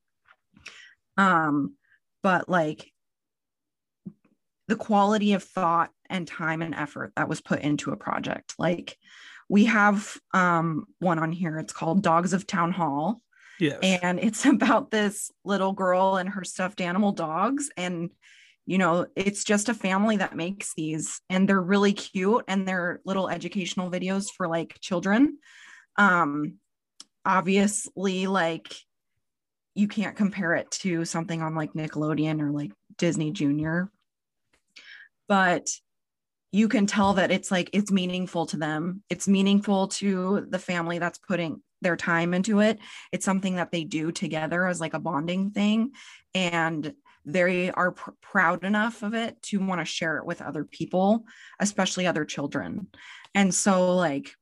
Um, 1.16 1.74
but 2.22 2.48
like 2.48 2.90
the 4.68 4.76
quality 4.76 5.32
of 5.32 5.42
thought 5.42 5.90
and 6.08 6.28
time 6.28 6.62
and 6.62 6.74
effort 6.74 7.12
that 7.16 7.28
was 7.28 7.40
put 7.40 7.60
into 7.60 7.92
a 7.92 7.96
project. 7.96 8.54
Like 8.58 8.96
we 9.48 9.64
have 9.64 10.16
um, 10.32 10.86
one 10.98 11.18
on 11.18 11.32
here. 11.32 11.58
It's 11.58 11.72
called 11.72 12.02
dogs 12.02 12.32
of 12.32 12.46
town 12.46 12.72
hall. 12.72 13.20
Yes. 13.58 13.78
And 13.82 14.20
it's 14.20 14.46
about 14.46 14.90
this 14.90 15.30
little 15.44 15.72
girl 15.72 16.16
and 16.16 16.28
her 16.28 16.44
stuffed 16.44 16.80
animal 16.80 17.12
dogs. 17.12 17.70
And, 17.76 18.10
you 18.70 18.78
know, 18.78 19.04
it's 19.16 19.42
just 19.42 19.68
a 19.68 19.74
family 19.74 20.18
that 20.18 20.36
makes 20.36 20.74
these, 20.76 21.20
and 21.28 21.48
they're 21.48 21.60
really 21.60 21.92
cute 21.92 22.44
and 22.46 22.68
they're 22.68 23.00
little 23.04 23.28
educational 23.28 23.90
videos 23.90 24.28
for 24.30 24.46
like 24.46 24.78
children. 24.80 25.38
Um, 25.96 26.58
obviously, 27.24 28.28
like, 28.28 28.72
you 29.74 29.88
can't 29.88 30.14
compare 30.14 30.54
it 30.54 30.70
to 30.70 31.04
something 31.04 31.42
on 31.42 31.56
like 31.56 31.72
Nickelodeon 31.72 32.40
or 32.40 32.52
like 32.52 32.70
Disney 32.96 33.32
Junior. 33.32 33.90
But 35.26 35.68
you 36.52 36.68
can 36.68 36.86
tell 36.86 37.14
that 37.14 37.32
it's 37.32 37.50
like 37.50 37.70
it's 37.72 37.90
meaningful 37.90 38.46
to 38.46 38.56
them. 38.56 39.02
It's 39.10 39.26
meaningful 39.26 39.88
to 39.88 40.46
the 40.48 40.60
family 40.60 41.00
that's 41.00 41.18
putting 41.18 41.60
their 41.82 41.96
time 41.96 42.34
into 42.34 42.60
it. 42.60 42.78
It's 43.10 43.24
something 43.24 43.56
that 43.56 43.72
they 43.72 43.82
do 43.82 44.12
together 44.12 44.64
as 44.68 44.80
like 44.80 44.94
a 44.94 45.00
bonding 45.00 45.50
thing. 45.50 45.90
And 46.36 46.94
they 47.24 47.70
are 47.70 47.92
pr- 47.92 48.10
proud 48.20 48.64
enough 48.64 49.02
of 49.02 49.14
it 49.14 49.40
to 49.42 49.60
want 49.60 49.80
to 49.80 49.84
share 49.84 50.18
it 50.18 50.26
with 50.26 50.42
other 50.42 50.64
people, 50.64 51.24
especially 51.58 52.06
other 52.06 52.24
children. 52.24 52.88
And 53.34 53.54
so, 53.54 53.96
like, 53.96 54.34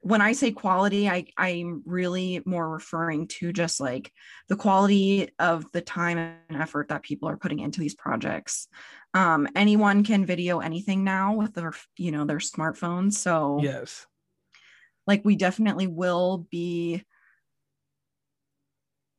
when 0.00 0.20
I 0.20 0.32
say 0.32 0.50
quality, 0.50 1.08
I, 1.08 1.26
I'm 1.36 1.82
really 1.86 2.42
more 2.44 2.68
referring 2.68 3.28
to 3.28 3.52
just 3.52 3.78
like 3.78 4.12
the 4.48 4.56
quality 4.56 5.30
of 5.38 5.70
the 5.70 5.80
time 5.80 6.18
and 6.18 6.60
effort 6.60 6.88
that 6.88 7.04
people 7.04 7.28
are 7.28 7.36
putting 7.36 7.60
into 7.60 7.78
these 7.78 7.94
projects. 7.94 8.66
Um, 9.14 9.48
anyone 9.54 10.02
can 10.02 10.26
video 10.26 10.58
anything 10.58 11.04
now 11.04 11.34
with 11.34 11.54
their, 11.54 11.72
you 11.96 12.10
know, 12.10 12.24
their 12.24 12.38
smartphones. 12.38 13.12
So 13.12 13.60
yes, 13.62 14.06
like 15.06 15.24
we 15.24 15.36
definitely 15.36 15.86
will 15.86 16.48
be 16.50 17.04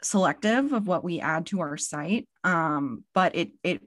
selective 0.03 0.73
of 0.73 0.87
what 0.87 1.03
we 1.03 1.19
add 1.19 1.45
to 1.45 1.61
our 1.61 1.77
site 1.77 2.27
um, 2.43 3.03
but 3.13 3.35
it 3.35 3.51
it 3.63 3.81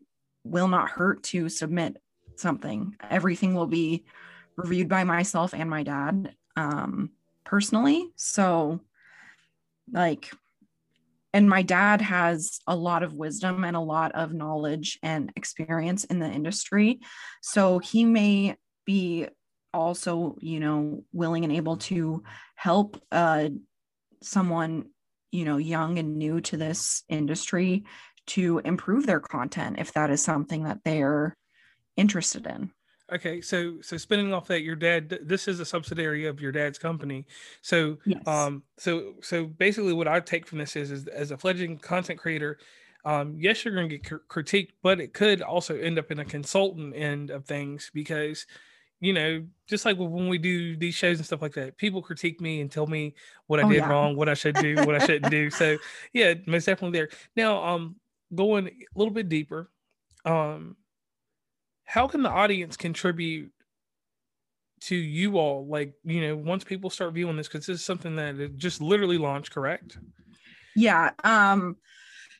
will 0.44 0.68
not 0.68 0.90
hurt 0.90 1.22
to 1.24 1.48
submit 1.48 1.96
something. 2.36 2.96
Everything 3.10 3.54
will 3.54 3.66
be 3.66 4.04
reviewed 4.56 4.88
by 4.88 5.04
myself 5.04 5.52
and 5.54 5.68
my 5.68 5.82
dad 5.82 6.34
um, 6.56 7.10
personally. 7.44 8.10
So 8.16 8.80
like 9.92 10.30
and 11.32 11.50
my 11.50 11.62
dad 11.62 12.00
has 12.00 12.60
a 12.66 12.74
lot 12.74 13.02
of 13.02 13.12
wisdom 13.12 13.64
and 13.64 13.76
a 13.76 13.80
lot 13.80 14.12
of 14.12 14.32
knowledge 14.32 14.98
and 15.02 15.30
experience 15.36 16.04
in 16.04 16.18
the 16.18 16.30
industry. 16.30 17.00
So 17.42 17.78
he 17.78 18.04
may 18.04 18.56
be 18.86 19.26
also 19.74 20.36
you 20.40 20.60
know 20.60 21.04
willing 21.12 21.44
and 21.44 21.52
able 21.52 21.76
to 21.76 22.22
help 22.54 23.02
uh, 23.12 23.48
someone 24.22 24.86
you 25.36 25.44
know 25.44 25.58
young 25.58 25.98
and 25.98 26.16
new 26.16 26.40
to 26.40 26.56
this 26.56 27.02
industry 27.08 27.84
to 28.26 28.58
improve 28.64 29.06
their 29.06 29.20
content 29.20 29.76
if 29.78 29.92
that 29.92 30.10
is 30.10 30.22
something 30.22 30.64
that 30.64 30.78
they're 30.84 31.36
interested 31.96 32.46
in 32.46 32.70
okay 33.12 33.40
so 33.40 33.76
so 33.82 33.96
spinning 33.96 34.32
off 34.32 34.48
that 34.48 34.62
your 34.62 34.74
dad 34.74 35.18
this 35.22 35.46
is 35.46 35.60
a 35.60 35.64
subsidiary 35.64 36.26
of 36.26 36.40
your 36.40 36.52
dad's 36.52 36.78
company 36.78 37.26
so 37.60 37.98
yes. 38.06 38.26
um 38.26 38.62
so 38.78 39.14
so 39.20 39.44
basically 39.44 39.92
what 39.92 40.08
i 40.08 40.18
take 40.18 40.46
from 40.46 40.58
this 40.58 40.74
is, 40.74 40.90
is 40.90 41.06
as 41.08 41.30
a 41.30 41.36
fledgling 41.36 41.78
content 41.78 42.18
creator 42.18 42.58
um, 43.04 43.36
yes, 43.38 43.64
you're 43.64 43.72
going 43.72 43.88
to 43.88 43.98
get 43.98 44.28
critiqued, 44.28 44.72
but 44.82 45.00
it 45.00 45.14
could 45.14 45.40
also 45.40 45.76
end 45.76 45.96
up 45.96 46.10
in 46.10 46.18
a 46.18 46.24
consultant 46.24 46.92
end 46.96 47.30
of 47.30 47.44
things 47.44 47.88
because 47.94 48.46
you 49.00 49.12
know, 49.12 49.44
just 49.66 49.84
like 49.84 49.98
when 49.98 50.28
we 50.28 50.38
do 50.38 50.76
these 50.76 50.94
shows 50.94 51.18
and 51.18 51.26
stuff 51.26 51.42
like 51.42 51.54
that, 51.54 51.76
people 51.76 52.00
critique 52.00 52.40
me 52.40 52.60
and 52.60 52.70
tell 52.70 52.86
me 52.86 53.14
what 53.46 53.60
I 53.60 53.64
oh, 53.64 53.68
did 53.68 53.78
yeah. 53.78 53.88
wrong, 53.88 54.16
what 54.16 54.28
I 54.28 54.34
should 54.34 54.54
do, 54.56 54.76
what 54.76 54.94
I 54.94 55.04
shouldn't 55.04 55.30
do. 55.30 55.50
So 55.50 55.76
yeah, 56.12 56.34
most 56.46 56.64
definitely 56.64 56.98
there. 56.98 57.08
Now, 57.36 57.62
um, 57.64 57.96
going 58.34 58.68
a 58.68 58.98
little 58.98 59.12
bit 59.12 59.28
deeper, 59.28 59.70
um, 60.24 60.76
how 61.84 62.08
can 62.08 62.22
the 62.22 62.30
audience 62.30 62.76
contribute 62.76 63.52
to 64.82 64.96
you 64.96 65.38
all? 65.38 65.66
Like, 65.66 65.94
you 66.04 66.20
know, 66.22 66.36
once 66.36 66.64
people 66.64 66.90
start 66.90 67.14
viewing 67.14 67.36
this, 67.36 67.48
because 67.48 67.66
this 67.66 67.80
is 67.80 67.84
something 67.84 68.16
that 68.16 68.40
it 68.40 68.56
just 68.56 68.80
literally 68.80 69.18
launched, 69.18 69.52
correct? 69.52 69.98
Yeah. 70.74 71.10
Um, 71.22 71.76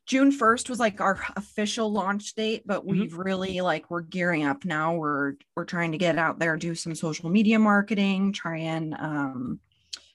June 0.06 0.30
1st 0.30 0.70
was 0.70 0.78
like 0.78 1.00
our 1.00 1.20
official 1.36 1.92
launch 1.92 2.34
date, 2.34 2.62
but 2.64 2.82
mm-hmm. 2.82 3.00
we've 3.00 3.18
really 3.18 3.60
like 3.60 3.90
we're 3.90 4.02
gearing 4.02 4.44
up 4.44 4.64
now. 4.64 4.94
We're 4.94 5.34
we're 5.56 5.64
trying 5.64 5.92
to 5.92 5.98
get 5.98 6.16
out 6.16 6.38
there, 6.38 6.56
do 6.56 6.74
some 6.74 6.94
social 6.94 7.28
media 7.28 7.58
marketing, 7.58 8.32
try 8.32 8.58
and 8.58 8.94
um, 8.94 9.60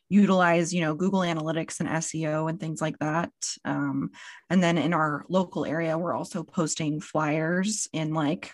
utilize 0.07 0.73
you 0.73 0.79
know 0.79 0.95
Google 0.95 1.19
Analytics 1.21 1.81
and 1.81 1.89
SEO 1.89 2.49
and 2.49 2.59
things 2.59 2.81
like 2.81 2.97
that. 2.99 3.31
Um, 3.65 4.11
and 4.49 4.63
then 4.63 4.77
in 4.77 4.93
our 4.93 5.25
local 5.27 5.65
area, 5.65 5.97
we're 5.97 6.15
also 6.15 6.43
posting 6.43 7.01
flyers 7.01 7.89
in 7.91 8.13
like 8.13 8.53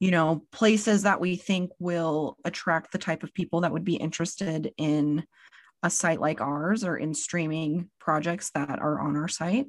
you 0.00 0.10
know 0.10 0.44
places 0.52 1.04
that 1.04 1.20
we 1.20 1.36
think 1.36 1.70
will 1.78 2.36
attract 2.44 2.92
the 2.92 2.98
type 2.98 3.22
of 3.22 3.32
people 3.32 3.62
that 3.62 3.72
would 3.72 3.84
be 3.84 3.96
interested 3.96 4.70
in 4.76 5.24
a 5.82 5.88
site 5.88 6.20
like 6.20 6.42
ours 6.42 6.84
or 6.84 6.96
in 6.96 7.14
streaming 7.14 7.88
projects 7.98 8.50
that 8.54 8.78
are 8.78 9.00
on 9.00 9.16
our 9.16 9.28
site. 9.28 9.66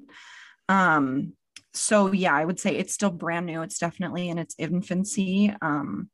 Um, 0.70 1.34
so 1.74 2.12
yeah, 2.12 2.34
I 2.34 2.46
would 2.46 2.60
say 2.60 2.75
it's 2.75 2.93
still 2.93 3.12
brand 3.12 3.46
new. 3.46 3.62
It's 3.62 3.79
definitely 3.79 4.29
in 4.29 4.38
its 4.38 4.55
infancy. 4.58 5.53
Um, 5.62 6.10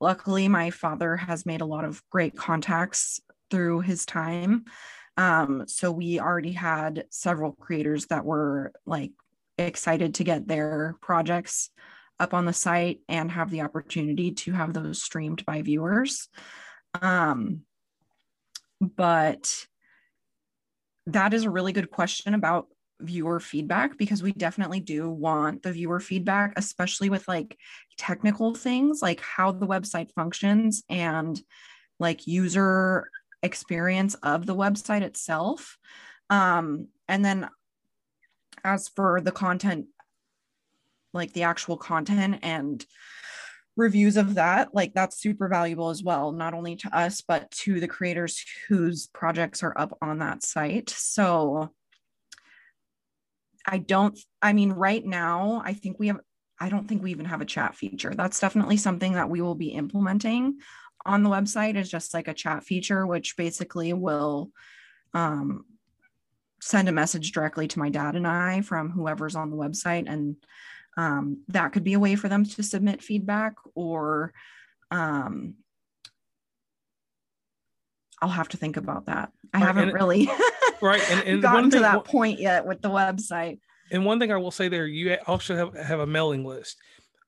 luckily, 0.00 0.48
my 0.48 0.70
father 0.70 1.16
has 1.16 1.46
made 1.46 1.60
a 1.60 1.66
lot 1.66 1.84
of 1.84 2.02
great 2.10 2.36
contacts 2.36 3.20
through 3.50 3.80
his 3.80 4.04
time. 4.04 4.64
Um, 5.16 5.64
so 5.66 5.90
we 5.90 6.20
already 6.20 6.52
had 6.52 7.04
several 7.10 7.52
creators 7.52 8.06
that 8.06 8.24
were 8.24 8.72
like 8.86 9.12
excited 9.58 10.14
to 10.14 10.24
get 10.24 10.46
their 10.46 10.96
projects 11.00 11.70
up 12.18 12.34
on 12.34 12.44
the 12.44 12.52
site 12.52 13.00
and 13.08 13.30
have 13.30 13.50
the 13.50 13.62
opportunity 13.62 14.32
to 14.32 14.52
have 14.52 14.72
those 14.72 15.02
streamed 15.02 15.44
by 15.44 15.62
viewers. 15.62 16.28
Um, 17.00 17.62
but 18.80 19.66
that 21.06 21.34
is 21.34 21.44
a 21.44 21.50
really 21.50 21.72
good 21.72 21.90
question 21.90 22.34
about 22.34 22.66
viewer 23.00 23.40
feedback 23.40 23.96
because 23.98 24.22
we 24.22 24.32
definitely 24.32 24.80
do 24.80 25.10
want 25.10 25.62
the 25.62 25.72
viewer 25.72 26.00
feedback, 26.00 26.52
especially 26.56 27.10
with 27.10 27.26
like 27.28 27.56
technical 27.96 28.54
things 28.54 29.02
like 29.02 29.20
how 29.20 29.52
the 29.52 29.66
website 29.66 30.10
functions 30.12 30.82
and 30.88 31.40
like 31.98 32.26
user 32.26 33.08
experience 33.42 34.14
of 34.22 34.46
the 34.46 34.56
website 34.56 35.02
itself. 35.02 35.76
Um, 36.28 36.88
and 37.08 37.24
then 37.24 37.48
as 38.64 38.88
for 38.88 39.20
the 39.20 39.32
content, 39.32 39.86
like 41.12 41.32
the 41.32 41.42
actual 41.44 41.76
content 41.76 42.38
and 42.42 42.84
reviews 43.76 44.16
of 44.16 44.34
that, 44.34 44.74
like 44.74 44.92
that's 44.94 45.18
super 45.18 45.48
valuable 45.48 45.90
as 45.90 46.02
well, 46.02 46.32
not 46.32 46.54
only 46.54 46.76
to 46.76 46.96
us, 46.96 47.20
but 47.20 47.50
to 47.50 47.80
the 47.80 47.88
creators 47.88 48.44
whose 48.68 49.08
projects 49.08 49.62
are 49.62 49.76
up 49.76 49.96
on 50.02 50.18
that 50.18 50.42
site. 50.42 50.90
So 50.90 51.70
I 53.66 53.78
don't, 53.78 54.18
I 54.40 54.52
mean, 54.52 54.72
right 54.72 55.04
now, 55.04 55.62
I 55.64 55.74
think 55.74 55.98
we 55.98 56.08
have, 56.08 56.20
I 56.58 56.68
don't 56.68 56.88
think 56.88 57.02
we 57.02 57.10
even 57.10 57.26
have 57.26 57.40
a 57.40 57.46
chat 57.46 57.74
feature. 57.74 58.14
That's 58.14 58.40
definitely 58.40 58.76
something 58.76 59.14
that 59.14 59.30
we 59.30 59.40
will 59.40 59.54
be 59.54 59.68
implementing 59.68 60.58
on 61.06 61.22
the 61.22 61.30
website 61.30 61.76
is 61.76 61.90
just 61.90 62.12
like 62.14 62.28
a 62.28 62.34
chat 62.34 62.64
feature, 62.64 63.06
which 63.06 63.36
basically 63.36 63.92
will 63.92 64.50
um, 65.14 65.64
send 66.60 66.88
a 66.88 66.92
message 66.92 67.32
directly 67.32 67.68
to 67.68 67.78
my 67.78 67.88
dad 67.88 68.16
and 68.16 68.26
I 68.26 68.60
from 68.60 68.90
whoever's 68.90 69.36
on 69.36 69.50
the 69.50 69.56
website. 69.56 70.10
And 70.10 70.36
um, 70.96 71.42
that 71.48 71.72
could 71.72 71.84
be 71.84 71.94
a 71.94 72.00
way 72.00 72.16
for 72.16 72.28
them 72.28 72.44
to 72.44 72.62
submit 72.62 73.02
feedback 73.02 73.54
or 73.74 74.32
um, 74.90 75.54
I'll 78.20 78.28
have 78.28 78.48
to 78.50 78.58
think 78.58 78.76
about 78.76 79.06
that. 79.06 79.32
I 79.54 79.60
haven't 79.60 79.94
really 79.94 80.28
right 80.82 81.02
and, 81.10 81.26
and 81.28 81.42
gotten 81.42 81.70
to 81.70 81.76
thing, 81.76 81.82
that 81.82 82.04
point 82.04 82.38
yet 82.38 82.64
with 82.64 82.80
the 82.82 82.88
website. 82.88 83.58
and 83.90 84.04
one 84.04 84.18
thing 84.18 84.32
i 84.32 84.36
will 84.36 84.50
say 84.50 84.68
there 84.68 84.86
you 84.86 85.16
also 85.26 85.56
have, 85.56 85.74
have 85.74 86.00
a 86.00 86.06
mailing 86.06 86.44
list. 86.44 86.78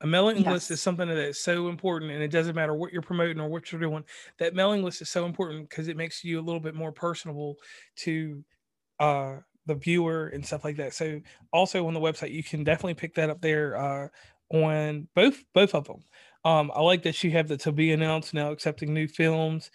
A 0.01 0.07
mailing 0.07 0.43
list 0.43 0.69
is 0.69 0.81
something 0.81 1.07
that 1.07 1.17
is 1.17 1.39
so 1.39 1.69
important 1.69 2.11
and 2.11 2.21
it 2.21 2.27
doesn't 2.27 2.55
matter 2.55 2.73
what 2.73 2.91
you're 2.91 3.01
promoting 3.01 3.39
or 3.39 3.47
what 3.47 3.71
you're 3.71 3.79
doing 3.79 4.03
that 4.37 4.53
mailing 4.53 4.83
list 4.83 5.01
is 5.01 5.09
so 5.09 5.25
important 5.25 5.69
because 5.69 5.87
it 5.87 5.95
makes 5.95 6.25
you 6.25 6.41
a 6.41 6.43
little 6.43 6.59
bit 6.59 6.75
more 6.75 6.91
personable 6.91 7.55
to 7.95 8.43
uh 8.99 9.37
the 9.65 9.75
viewer 9.75 10.27
and 10.27 10.45
stuff 10.45 10.65
like 10.65 10.75
that. 10.75 10.93
So 10.93 11.21
also 11.53 11.87
on 11.87 11.93
the 11.93 12.01
website 12.01 12.33
you 12.33 12.43
can 12.43 12.65
definitely 12.65 12.95
pick 12.95 13.15
that 13.15 13.29
up 13.29 13.39
there 13.39 13.77
uh 13.77 14.07
on 14.49 15.07
both 15.15 15.43
both 15.53 15.73
of 15.73 15.85
them 15.85 16.03
um 16.45 16.71
i 16.75 16.81
like 16.81 17.03
that 17.03 17.23
you 17.23 17.31
have 17.31 17.47
the 17.47 17.57
to 17.57 17.71
be 17.71 17.91
announced 17.91 18.33
now 18.33 18.51
accepting 18.51 18.93
new 18.93 19.07
films 19.07 19.71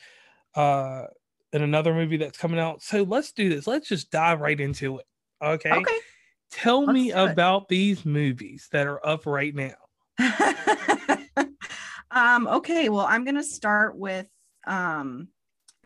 uh 0.55 1.05
and 1.53 1.63
another 1.63 1.95
movie 1.95 2.17
that's 2.17 2.39
coming 2.39 2.59
out 2.61 2.83
so 2.83 3.03
let's 3.03 3.33
do 3.33 3.49
this 3.49 3.67
let's 3.67 3.89
just 3.89 4.11
dive 4.11 4.41
right 4.41 4.61
into 4.61 4.99
it 4.99 5.07
okay, 5.43 5.73
Okay. 5.73 5.99
tell 6.51 6.85
let's 6.85 6.93
me 6.93 7.11
it. 7.11 7.17
about 7.17 7.69
these 7.69 8.05
movies 8.05 8.69
that 8.73 8.87
are 8.87 9.05
up 9.07 9.27
right 9.27 9.55
now 9.55 9.75
um, 12.11 12.47
okay, 12.49 12.89
well, 12.89 13.07
I'm 13.07 13.25
gonna 13.25 13.43
start 13.43 13.97
with 13.97 14.27
um 14.67 15.29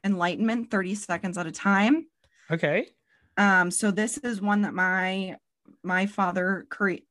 enlightenment 0.04 0.70
30 0.70 0.94
seconds 0.94 1.38
at 1.38 1.46
a 1.46 1.52
time. 1.52 2.06
okay 2.50 2.88
Um, 3.36 3.70
so 3.70 3.90
this 3.90 4.18
is 4.18 4.40
one 4.40 4.62
that 4.62 4.74
my 4.74 5.36
my 5.84 6.06
father 6.06 6.66
cre- 6.70 7.04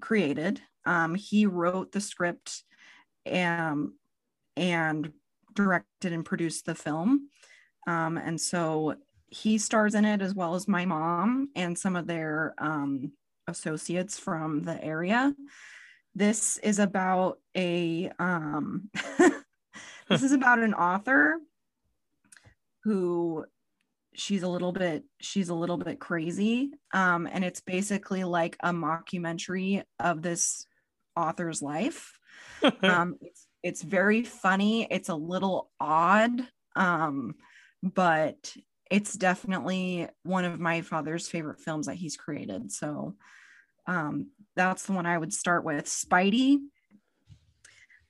created. 0.00 0.60
Um, 0.84 1.14
he 1.14 1.46
wrote 1.46 1.92
the 1.92 2.00
script 2.00 2.64
and, 3.26 3.90
and 4.56 5.12
directed 5.54 6.12
and 6.12 6.24
produced 6.24 6.64
the 6.64 6.74
film. 6.74 7.28
Um, 7.88 8.18
and 8.18 8.38
so 8.38 8.96
he 9.28 9.56
stars 9.56 9.94
in 9.94 10.04
it 10.04 10.20
as 10.20 10.34
well 10.34 10.54
as 10.54 10.68
my 10.68 10.84
mom 10.84 11.48
and 11.56 11.76
some 11.76 11.96
of 11.96 12.06
their 12.06 12.54
um, 12.58 13.12
associates 13.46 14.18
from 14.18 14.62
the 14.62 14.82
area. 14.84 15.34
This 16.14 16.58
is 16.58 16.78
about 16.78 17.38
a 17.56 18.10
um, 18.18 18.90
this 20.10 20.22
is 20.22 20.32
about 20.32 20.58
an 20.58 20.74
author 20.74 21.38
who 22.84 23.46
she's 24.14 24.42
a 24.42 24.48
little 24.48 24.72
bit 24.72 25.04
she's 25.20 25.48
a 25.48 25.54
little 25.54 25.78
bit 25.78 26.00
crazy. 26.00 26.70
Um 26.92 27.28
and 27.30 27.44
it's 27.44 27.60
basically 27.60 28.24
like 28.24 28.56
a 28.60 28.70
mockumentary 28.70 29.82
of 30.00 30.22
this 30.22 30.66
author's 31.16 31.62
life. 31.62 32.12
Um 32.82 33.16
it's 33.20 33.46
it's 33.62 33.82
very 33.82 34.24
funny. 34.24 34.88
It's 34.90 35.08
a 35.08 35.14
little 35.14 35.70
odd. 35.78 36.40
Um 36.74 37.36
but 37.82 38.54
it's 38.90 39.12
definitely 39.14 40.08
one 40.22 40.44
of 40.44 40.58
my 40.58 40.80
father's 40.80 41.28
favorite 41.28 41.60
films 41.60 41.86
that 41.86 41.96
he's 41.96 42.16
created. 42.16 42.72
So 42.72 43.14
um 43.86 44.30
that's 44.54 44.84
the 44.84 44.92
one 44.92 45.06
i 45.06 45.16
would 45.16 45.32
start 45.32 45.64
with. 45.64 45.86
Spidey 45.86 46.58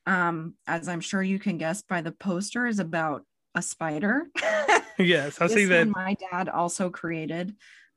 um 0.06 0.54
as 0.66 0.88
i'm 0.88 1.00
sure 1.00 1.22
you 1.22 1.38
can 1.38 1.58
guess 1.58 1.82
by 1.82 2.00
the 2.00 2.12
poster 2.12 2.66
is 2.66 2.78
about 2.78 3.24
a 3.54 3.62
spider. 3.62 4.26
Yes 5.00 5.40
i 5.40 5.46
see 5.46 5.64
that. 5.66 5.86
my 5.86 6.16
dad 6.32 6.48
also 6.48 6.90
created 6.90 7.54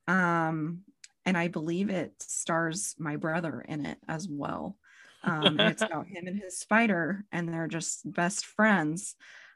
um 0.07 0.81
and 1.25 1.35
i 1.35 1.47
believe 1.47 1.89
it 1.89 2.13
stars 2.21 2.93
my 2.99 3.15
brother 3.15 3.59
in 3.67 3.87
it 3.87 3.97
as 4.07 4.27
well. 4.29 4.77
Um 5.23 5.59
it's 5.59 5.81
about 5.87 6.05
him 6.05 6.27
and 6.27 6.39
his 6.39 6.59
spider 6.59 7.25
and 7.31 7.49
they're 7.49 7.67
just 7.67 8.11
best 8.11 8.45
friends. 8.45 9.15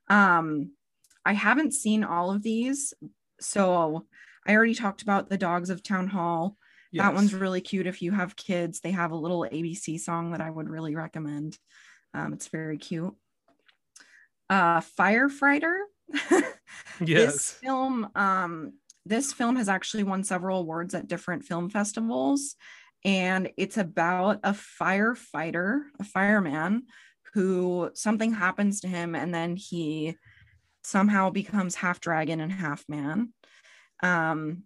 Um 0.09 0.71
i 1.25 1.33
haven't 1.33 1.73
seen 1.73 2.03
all 2.03 2.31
of 2.31 2.43
these. 2.43 2.93
So 3.39 4.05
i 4.47 4.53
already 4.53 4.75
talked 4.75 5.01
about 5.01 5.29
the 5.29 5.37
dogs 5.37 5.69
of 5.69 5.83
town 5.83 6.07
hall. 6.07 6.57
That 6.93 7.13
one's 7.13 7.33
really 7.33 7.59
cute 7.59 7.87
if 7.87 8.01
you 8.01 8.13
have 8.13 8.37
kids. 8.37 8.79
They 8.79 8.91
have 8.91 9.11
a 9.11 9.17
little 9.17 9.45
abc 9.51 9.99
song 9.99 10.31
that 10.31 10.41
i 10.41 10.49
would 10.49 10.69
really 10.69 10.95
recommend. 10.95 11.57
Um, 12.13 12.31
it's 12.33 12.47
very 12.47 12.77
cute. 12.77 13.13
Uh 14.49 14.79
firefighter 14.79 15.75
this 16.09 16.43
yes. 17.01 17.51
film 17.51 18.07
um 18.15 18.73
this 19.05 19.33
film 19.33 19.55
has 19.55 19.69
actually 19.69 20.03
won 20.03 20.23
several 20.23 20.59
awards 20.59 20.93
at 20.93 21.07
different 21.07 21.43
film 21.43 21.69
festivals 21.69 22.55
and 23.03 23.49
it's 23.57 23.77
about 23.77 24.39
a 24.43 24.51
firefighter 24.51 25.81
a 25.99 26.03
fireman 26.03 26.83
who 27.33 27.89
something 27.93 28.33
happens 28.33 28.81
to 28.81 28.87
him 28.87 29.15
and 29.15 29.33
then 29.33 29.55
he 29.55 30.15
somehow 30.85 31.29
becomes 31.29 31.75
half 31.75 31.99
dragon 31.99 32.39
and 32.39 32.51
half 32.51 32.83
man. 32.87 33.33
Um 34.03 34.63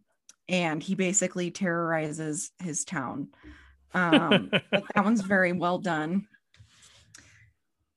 and 0.47 0.81
he 0.81 0.95
basically 0.95 1.51
terrorizes 1.51 2.51
his 2.59 2.83
town. 2.83 3.29
Um 3.93 4.49
but 4.71 4.83
that 4.93 5.03
one's 5.03 5.21
very 5.21 5.53
well 5.53 5.77
done. 5.77 6.27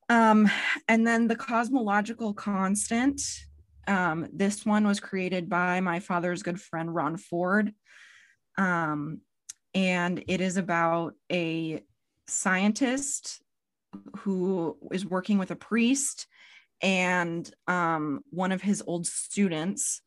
Um 0.09 0.49
and 0.89 1.07
then 1.07 1.27
the 1.27 1.37
cosmological 1.37 2.35
constant 2.35 3.21
um 3.89 4.29
this 4.33 4.65
one 4.65 4.87
was 4.87 5.01
created 5.01 5.49
by 5.49 5.81
my 5.81 5.99
father's 5.99 6.43
good 6.43 6.61
friend 6.61 6.95
ron 6.95 7.17
ford. 7.17 7.73
Um 8.57 9.21
and 9.75 10.23
it 10.29 10.41
is 10.41 10.59
about 10.59 11.15
a 11.31 11.83
scientist 12.29 13.41
who 14.19 14.77
is 14.93 15.05
working 15.05 15.39
with 15.39 15.51
a 15.51 15.57
priest 15.57 16.27
and 16.83 17.51
um 17.69 18.21
one 18.31 18.53
of 18.53 18.61
his 18.61 18.83
old 18.87 19.07
students 19.07 20.03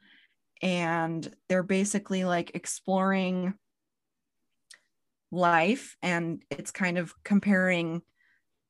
and 0.62 1.34
they're 1.50 1.64
basically 1.64 2.24
like 2.26 2.56
exploring 2.56 3.54
life 5.32 5.96
and 6.02 6.44
it's 6.50 6.72
kind 6.72 6.98
of 6.98 7.14
comparing 7.24 8.02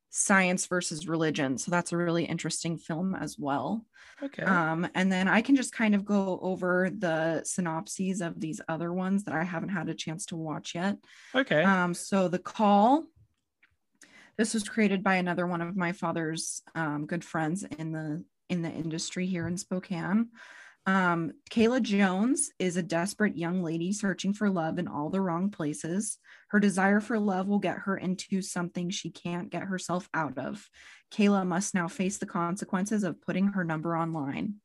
science 0.09 0.67
versus 0.67 1.09
religion. 1.09 1.57
So 1.57 1.71
that's 1.71 1.91
a 1.91 1.97
really 1.97 2.23
interesting 2.23 2.77
film 2.77 3.15
as 3.15 3.37
well. 3.37 3.85
Okay. 4.23 4.43
Um, 4.43 4.87
and 4.95 5.11
then 5.11 5.27
i 5.27 5.41
can 5.41 5.57
just 5.57 5.73
kind 5.73 5.93
of 5.93 6.05
go 6.05 6.39
over 6.41 6.89
the 6.89 7.43
synopses 7.43 8.21
of 8.21 8.39
these 8.39 8.61
other 8.69 8.93
ones 8.93 9.25
that 9.25 9.35
i 9.35 9.43
haven't 9.43 9.69
had 9.69 9.89
a 9.89 9.93
chance 9.93 10.25
to 10.27 10.37
watch 10.37 10.73
yet. 10.73 10.97
Okay. 11.35 11.63
Um, 11.63 11.93
so 11.93 12.29
the 12.29 12.39
call 12.39 13.03
this 14.37 14.53
was 14.53 14.67
created 14.67 15.03
by 15.03 15.15
another 15.15 15.47
one 15.47 15.61
of 15.61 15.75
my 15.75 15.91
father's 15.91 16.61
um, 16.75 17.05
good 17.05 17.23
friends 17.23 17.63
in 17.77 17.91
the 17.91 18.23
in 18.49 18.61
the 18.61 18.69
industry 18.69 19.25
here 19.25 19.47
in 19.47 19.57
spokane 19.57 20.29
um, 20.87 21.31
Kayla 21.49 21.81
Jones 21.81 22.51
is 22.59 22.77
a 22.77 22.83
desperate 22.83 23.35
young 23.35 23.63
lady 23.63 23.91
searching 23.91 24.33
for 24.33 24.49
love 24.49 24.77
in 24.77 24.87
all 24.87 25.09
the 25.09 25.21
wrong 25.21 25.49
places. 25.49 26.19
Her 26.49 26.59
desire 26.59 26.99
for 26.99 27.17
love 27.17 27.47
will 27.47 27.59
get 27.59 27.79
her 27.79 27.97
into 27.97 28.41
something 28.41 28.89
she 28.89 29.09
can't 29.09 29.49
get 29.49 29.63
herself 29.63 30.07
out 30.13 30.37
of. 30.37 30.69
Kayla 31.11 31.45
must 31.45 31.73
now 31.73 31.87
face 31.87 32.17
the 32.17 32.27
consequences 32.27 33.03
of 33.03 33.21
putting 33.21 33.47
her 33.49 33.63
number 33.63 33.97
online. 33.97 34.55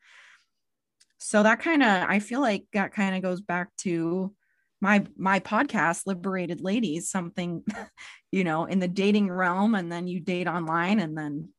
So 1.16 1.42
that 1.42 1.60
kind 1.60 1.82
of, 1.82 2.08
I 2.08 2.18
feel 2.18 2.40
like 2.40 2.64
that 2.74 2.92
kind 2.92 3.16
of 3.16 3.22
goes 3.22 3.40
back 3.40 3.74
to 3.78 4.34
my 4.80 5.04
my 5.16 5.40
podcast, 5.40 6.06
Liberated 6.06 6.60
Ladies, 6.60 7.10
something, 7.10 7.64
you 8.32 8.44
know, 8.44 8.64
in 8.64 8.78
the 8.78 8.88
dating 8.88 9.30
realm, 9.30 9.74
and 9.74 9.90
then 9.90 10.06
you 10.06 10.20
date 10.20 10.46
online, 10.46 11.00
and 11.00 11.16
then 11.16 11.50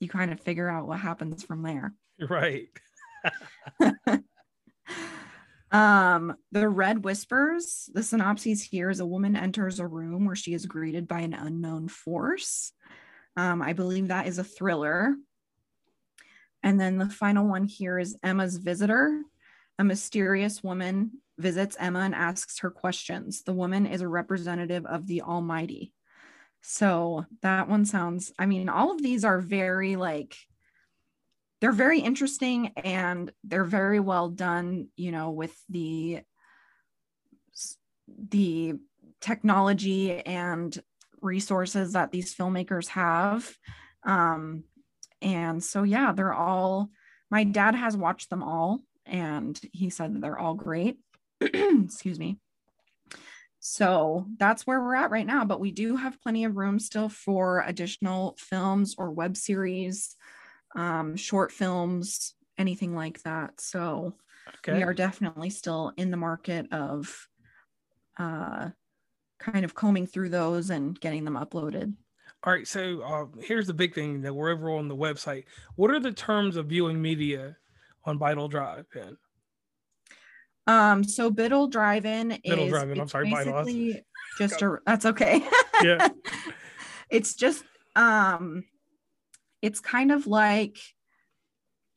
you 0.00 0.08
kind 0.08 0.32
of 0.32 0.40
figure 0.40 0.68
out 0.68 0.86
what 0.86 1.00
happens 1.00 1.44
from 1.44 1.62
there. 1.62 1.92
right 2.28 2.68
um, 5.70 6.34
the 6.50 6.68
Red 6.68 7.04
Whispers, 7.04 7.88
the 7.92 8.02
synopsis 8.02 8.62
here 8.62 8.90
is 8.90 9.00
a 9.00 9.06
woman 9.06 9.36
enters 9.36 9.78
a 9.78 9.86
room 9.86 10.26
where 10.26 10.36
she 10.36 10.54
is 10.54 10.66
greeted 10.66 11.06
by 11.06 11.20
an 11.20 11.34
unknown 11.34 11.88
force. 11.88 12.72
Um, 13.36 13.62
I 13.62 13.72
believe 13.72 14.08
that 14.08 14.26
is 14.26 14.38
a 14.38 14.44
thriller. 14.44 15.14
And 16.62 16.80
then 16.80 16.98
the 16.98 17.08
final 17.08 17.46
one 17.46 17.64
here 17.64 17.98
is 17.98 18.16
Emma's 18.22 18.56
Visitor. 18.56 19.22
A 19.78 19.84
mysterious 19.84 20.62
woman 20.62 21.12
visits 21.38 21.76
Emma 21.78 22.00
and 22.00 22.14
asks 22.14 22.60
her 22.60 22.70
questions. 22.70 23.42
The 23.42 23.52
woman 23.52 23.86
is 23.86 24.00
a 24.00 24.08
representative 24.08 24.86
of 24.86 25.06
the 25.06 25.22
Almighty. 25.22 25.92
So 26.60 27.26
that 27.42 27.68
one 27.68 27.84
sounds, 27.84 28.32
I 28.38 28.46
mean, 28.46 28.68
all 28.68 28.92
of 28.92 29.02
these 29.02 29.24
are 29.24 29.40
very 29.40 29.96
like, 29.96 30.36
they're 31.60 31.72
very 31.72 32.00
interesting 32.00 32.72
and 32.76 33.32
they're 33.44 33.64
very 33.64 34.00
well 34.00 34.28
done, 34.28 34.88
you 34.96 35.12
know, 35.12 35.30
with 35.30 35.56
the 35.68 36.20
the 38.28 38.74
technology 39.20 40.12
and 40.12 40.76
resources 41.20 41.92
that 41.92 42.10
these 42.10 42.34
filmmakers 42.34 42.88
have. 42.88 43.56
Um, 44.04 44.64
and 45.22 45.62
so, 45.62 45.84
yeah, 45.84 46.12
they're 46.12 46.34
all, 46.34 46.90
my 47.30 47.44
dad 47.44 47.74
has 47.74 47.96
watched 47.96 48.28
them 48.28 48.42
all 48.42 48.80
and 49.06 49.58
he 49.72 49.88
said 49.88 50.20
they're 50.20 50.38
all 50.38 50.54
great. 50.54 50.98
Excuse 51.84 52.18
me. 52.18 52.38
So 53.64 54.26
that's 54.38 54.66
where 54.66 54.80
we're 54.80 54.96
at 54.96 55.10
right 55.12 55.26
now, 55.26 55.44
but 55.44 55.60
we 55.60 55.70
do 55.70 55.96
have 55.96 56.20
plenty 56.20 56.44
of 56.44 56.56
room 56.56 56.80
still 56.80 57.08
for 57.08 57.62
additional 57.64 58.36
films 58.36 58.96
or 58.98 59.12
web 59.12 59.36
series, 59.36 60.16
um, 60.74 61.14
short 61.16 61.52
films, 61.52 62.34
anything 62.58 62.94
like 62.94 63.22
that. 63.22 63.60
So 63.60 64.16
Okay. 64.58 64.74
we 64.74 64.82
are 64.82 64.94
definitely 64.94 65.50
still 65.50 65.92
in 65.96 66.10
the 66.10 66.16
market 66.16 66.72
of 66.72 67.28
uh, 68.18 68.70
kind 69.38 69.64
of 69.64 69.74
combing 69.74 70.06
through 70.06 70.30
those 70.30 70.70
and 70.70 70.98
getting 70.98 71.24
them 71.24 71.34
uploaded. 71.34 71.94
All 72.44 72.52
right. 72.52 72.66
So 72.66 73.02
uh, 73.02 73.26
here's 73.40 73.68
the 73.68 73.74
big 73.74 73.94
thing 73.94 74.22
that 74.22 74.34
we're 74.34 74.50
over 74.50 74.70
on 74.70 74.88
the 74.88 74.96
website. 74.96 75.44
What 75.76 75.92
are 75.92 76.00
the 76.00 76.12
terms 76.12 76.56
of 76.56 76.66
viewing 76.66 77.00
media 77.00 77.56
on 78.04 78.18
Vital 78.18 78.48
Drive? 78.48 78.86
Then 78.92 79.16
Um, 80.66 81.02
so 81.04 81.30
Biddle 81.30 81.66
Drive-In 81.68 82.38
Biddle 82.44 82.64
is 82.66 82.70
Drive-In, 82.70 83.00
I'm 83.00 83.08
sorry, 83.08 83.30
Vital. 83.30 83.54
I 83.54 83.56
was- 83.58 83.66
basically 83.66 84.04
just 84.38 84.62
a 84.62 84.78
that's 84.86 85.06
okay. 85.06 85.42
Yeah. 85.82 86.08
it's 87.10 87.34
just 87.34 87.64
um 87.96 88.62
it's 89.60 89.80
kind 89.80 90.12
of 90.12 90.26
like 90.28 90.78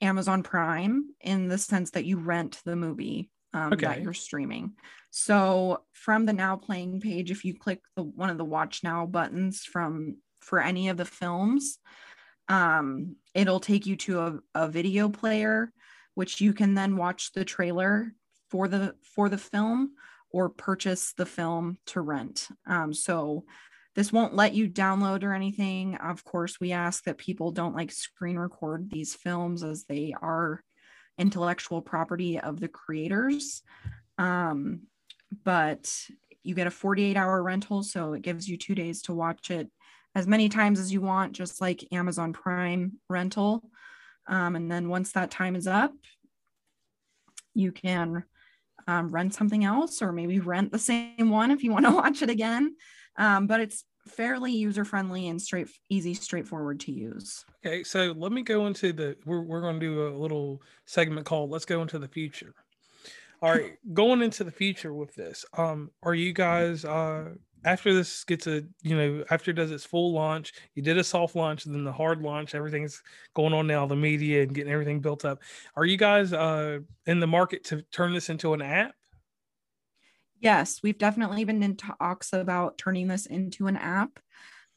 Amazon 0.01 0.41
Prime 0.43 1.10
in 1.21 1.47
the 1.47 1.58
sense 1.58 1.91
that 1.91 2.06
you 2.06 2.17
rent 2.17 2.62
the 2.65 2.75
movie 2.75 3.30
um, 3.54 3.73
Okay. 3.73 3.86
that 3.86 4.01
you're 4.01 4.13
streaming. 4.13 4.73
So 5.12 5.84
from 5.93 6.25
the 6.25 6.34
now 6.34 6.58
playing 6.58 6.99
page, 6.99 7.32
if 7.32 7.45
you 7.45 7.58
click 7.58 7.80
the 7.95 8.04
one 8.04 8.30
of 8.30 8.38
the 8.38 8.43
watch 8.45 8.84
now 8.84 9.06
buttons 9.06 9.63
from 9.63 10.17
for 10.41 10.60
any 10.60 10.89
of 10.89 10.97
the 10.97 11.06
films, 11.06 11.78
um, 12.49 13.15
it'll 13.34 13.60
take 13.62 13.86
you 13.86 13.95
to 13.97 14.19
a, 14.19 14.39
a 14.56 14.67
video 14.67 15.10
player, 15.10 15.71
which 16.15 16.41
you 16.41 16.54
can 16.54 16.73
then 16.73 16.97
watch 16.97 17.32
the 17.34 17.45
trailer 17.45 18.12
for 18.50 18.68
the 18.68 18.96
for 19.02 19.30
the 19.30 19.38
film 19.38 19.92
or 20.32 20.50
purchase 20.50 21.14
the 21.14 21.26
film 21.26 21.78
to 21.88 22.02
rent. 22.02 22.48
Um, 22.68 22.94
so 22.94 23.46
this 23.96 24.12
won't 24.12 24.36
let 24.36 24.54
you 24.54 24.68
download 24.68 25.24
or 25.24 25.34
anything. 25.34 25.96
Of 25.96 26.24
course, 26.26 26.60
we 26.60 26.74
ask 26.74 27.06
that 27.06 27.18
people 27.18 27.52
don't 27.52 27.76
like 27.76 27.92
screen 27.92 28.38
record 28.38 28.90
these 28.92 29.16
films 29.16 29.64
as 29.64 29.86
they 29.86 30.14
are 30.22 30.62
intellectual 31.18 31.82
property 31.82 32.40
of 32.40 32.60
the 32.60 32.68
creators. 32.68 33.64
Um, 34.18 34.82
but 35.44 35.90
you 36.44 36.54
get 36.54 36.68
a 36.68 36.72
48 36.72 37.16
hour 37.16 37.42
rental, 37.42 37.84
so 37.84 38.14
it 38.14 38.22
gives 38.22 38.48
you 38.48 38.58
two 38.58 38.76
days 38.76 39.02
to 39.04 39.14
watch 39.14 39.50
it 39.50 39.70
as 40.14 40.28
many 40.28 40.50
times 40.50 40.80
as 40.80 40.92
you 40.92 41.02
want, 41.02 41.34
just 41.34 41.62
like 41.62 41.88
Amazon 41.92 42.34
Prime 42.34 43.00
rental. 43.10 43.70
Um, 44.28 44.56
and 44.56 44.72
then 44.72 44.90
once 44.90 45.14
that 45.14 45.32
time 45.32 45.56
is 45.56 45.68
up, 45.68 45.94
you 47.54 47.72
can 47.72 48.26
um, 48.88 49.10
rent 49.10 49.34
something 49.34 49.63
else 49.63 50.02
or 50.02 50.12
maybe 50.12 50.39
rent 50.39 50.71
the 50.71 50.80
same 50.80 51.30
one 51.30 51.52
if 51.52 51.63
you 51.63 51.71
want 51.71 51.86
to 51.86 51.91
watch 51.95 52.21
it 52.21 52.30
again. 52.30 52.76
Um, 53.17 53.48
but 53.48 53.62
it's 53.62 53.84
fairly 54.08 54.52
user 54.52 54.86
friendly 54.86 55.28
and 55.28 55.41
straight, 55.41 55.67
easy, 55.89 56.13
straightforward 56.13 56.80
to 56.82 56.91
use. 56.91 57.43
Okay, 57.65 57.84
so 57.84 58.13
let 58.17 58.32
me 58.32 58.41
go 58.41 58.67
into 58.67 58.93
the. 58.93 59.15
We're 59.26 59.41
we're 59.41 59.62
going 59.62 59.80
to 59.80 59.86
do 59.86 60.08
a 60.08 60.17
little 60.17 60.62
segment 60.86 61.26
called 61.26 61.50
"Let's 61.50 61.65
Go 61.65 61.82
into 61.82 62.00
the 62.00 62.08
Future." 62.08 62.54
All 63.41 63.52
right, 63.52 63.74
going 63.93 64.21
into 64.21 64.43
the 64.43 64.52
future 64.52 64.93
with 64.93 65.13
this, 65.15 65.45
um, 65.58 65.91
are 66.04 66.15
you 66.15 66.34
guys 66.34 66.86
uh 66.86 67.32
after 67.65 67.93
this 67.93 68.23
gets 68.23 68.47
a 68.47 68.63
you 68.84 68.95
know 68.95 69.25
after 69.32 69.51
it 69.51 69.56
does 69.56 69.71
its 69.71 69.86
full 69.86 70.13
launch, 70.13 70.54
you 70.75 70.82
did 70.82 70.97
a 70.97 71.04
soft 71.04 71.36
launch, 71.36 71.65
then 71.65 71.84
the 71.84 71.91
hard 71.91 72.21
launch, 72.21 72.56
everything's 72.56 73.04
going 73.34 73.54
on 73.54 73.67
now, 73.67 73.86
the 73.86 73.95
media 73.95 74.43
and 74.43 74.56
getting 74.56 74.71
everything 74.71 75.01
built 75.01 75.25
up. 75.25 75.41
Are 75.75 75.86
you 75.86 75.97
guys 75.97 76.34
uh 76.34 76.80
in 77.06 77.19
the 77.19 77.28
market 77.28 77.63
to 77.65 77.82
turn 77.84 78.13
this 78.13 78.30
into 78.30 78.54
an 78.54 78.62
app? 78.62 78.95
Yes, 80.39 80.84
we've 80.84 80.97
definitely 80.97 81.43
been 81.43 81.63
in 81.63 81.75
talks 81.75 82.34
about 82.34 82.78
turning 82.78 83.08
this 83.08 83.25
into 83.25 83.67
an 83.67 83.78
app. 83.78 84.19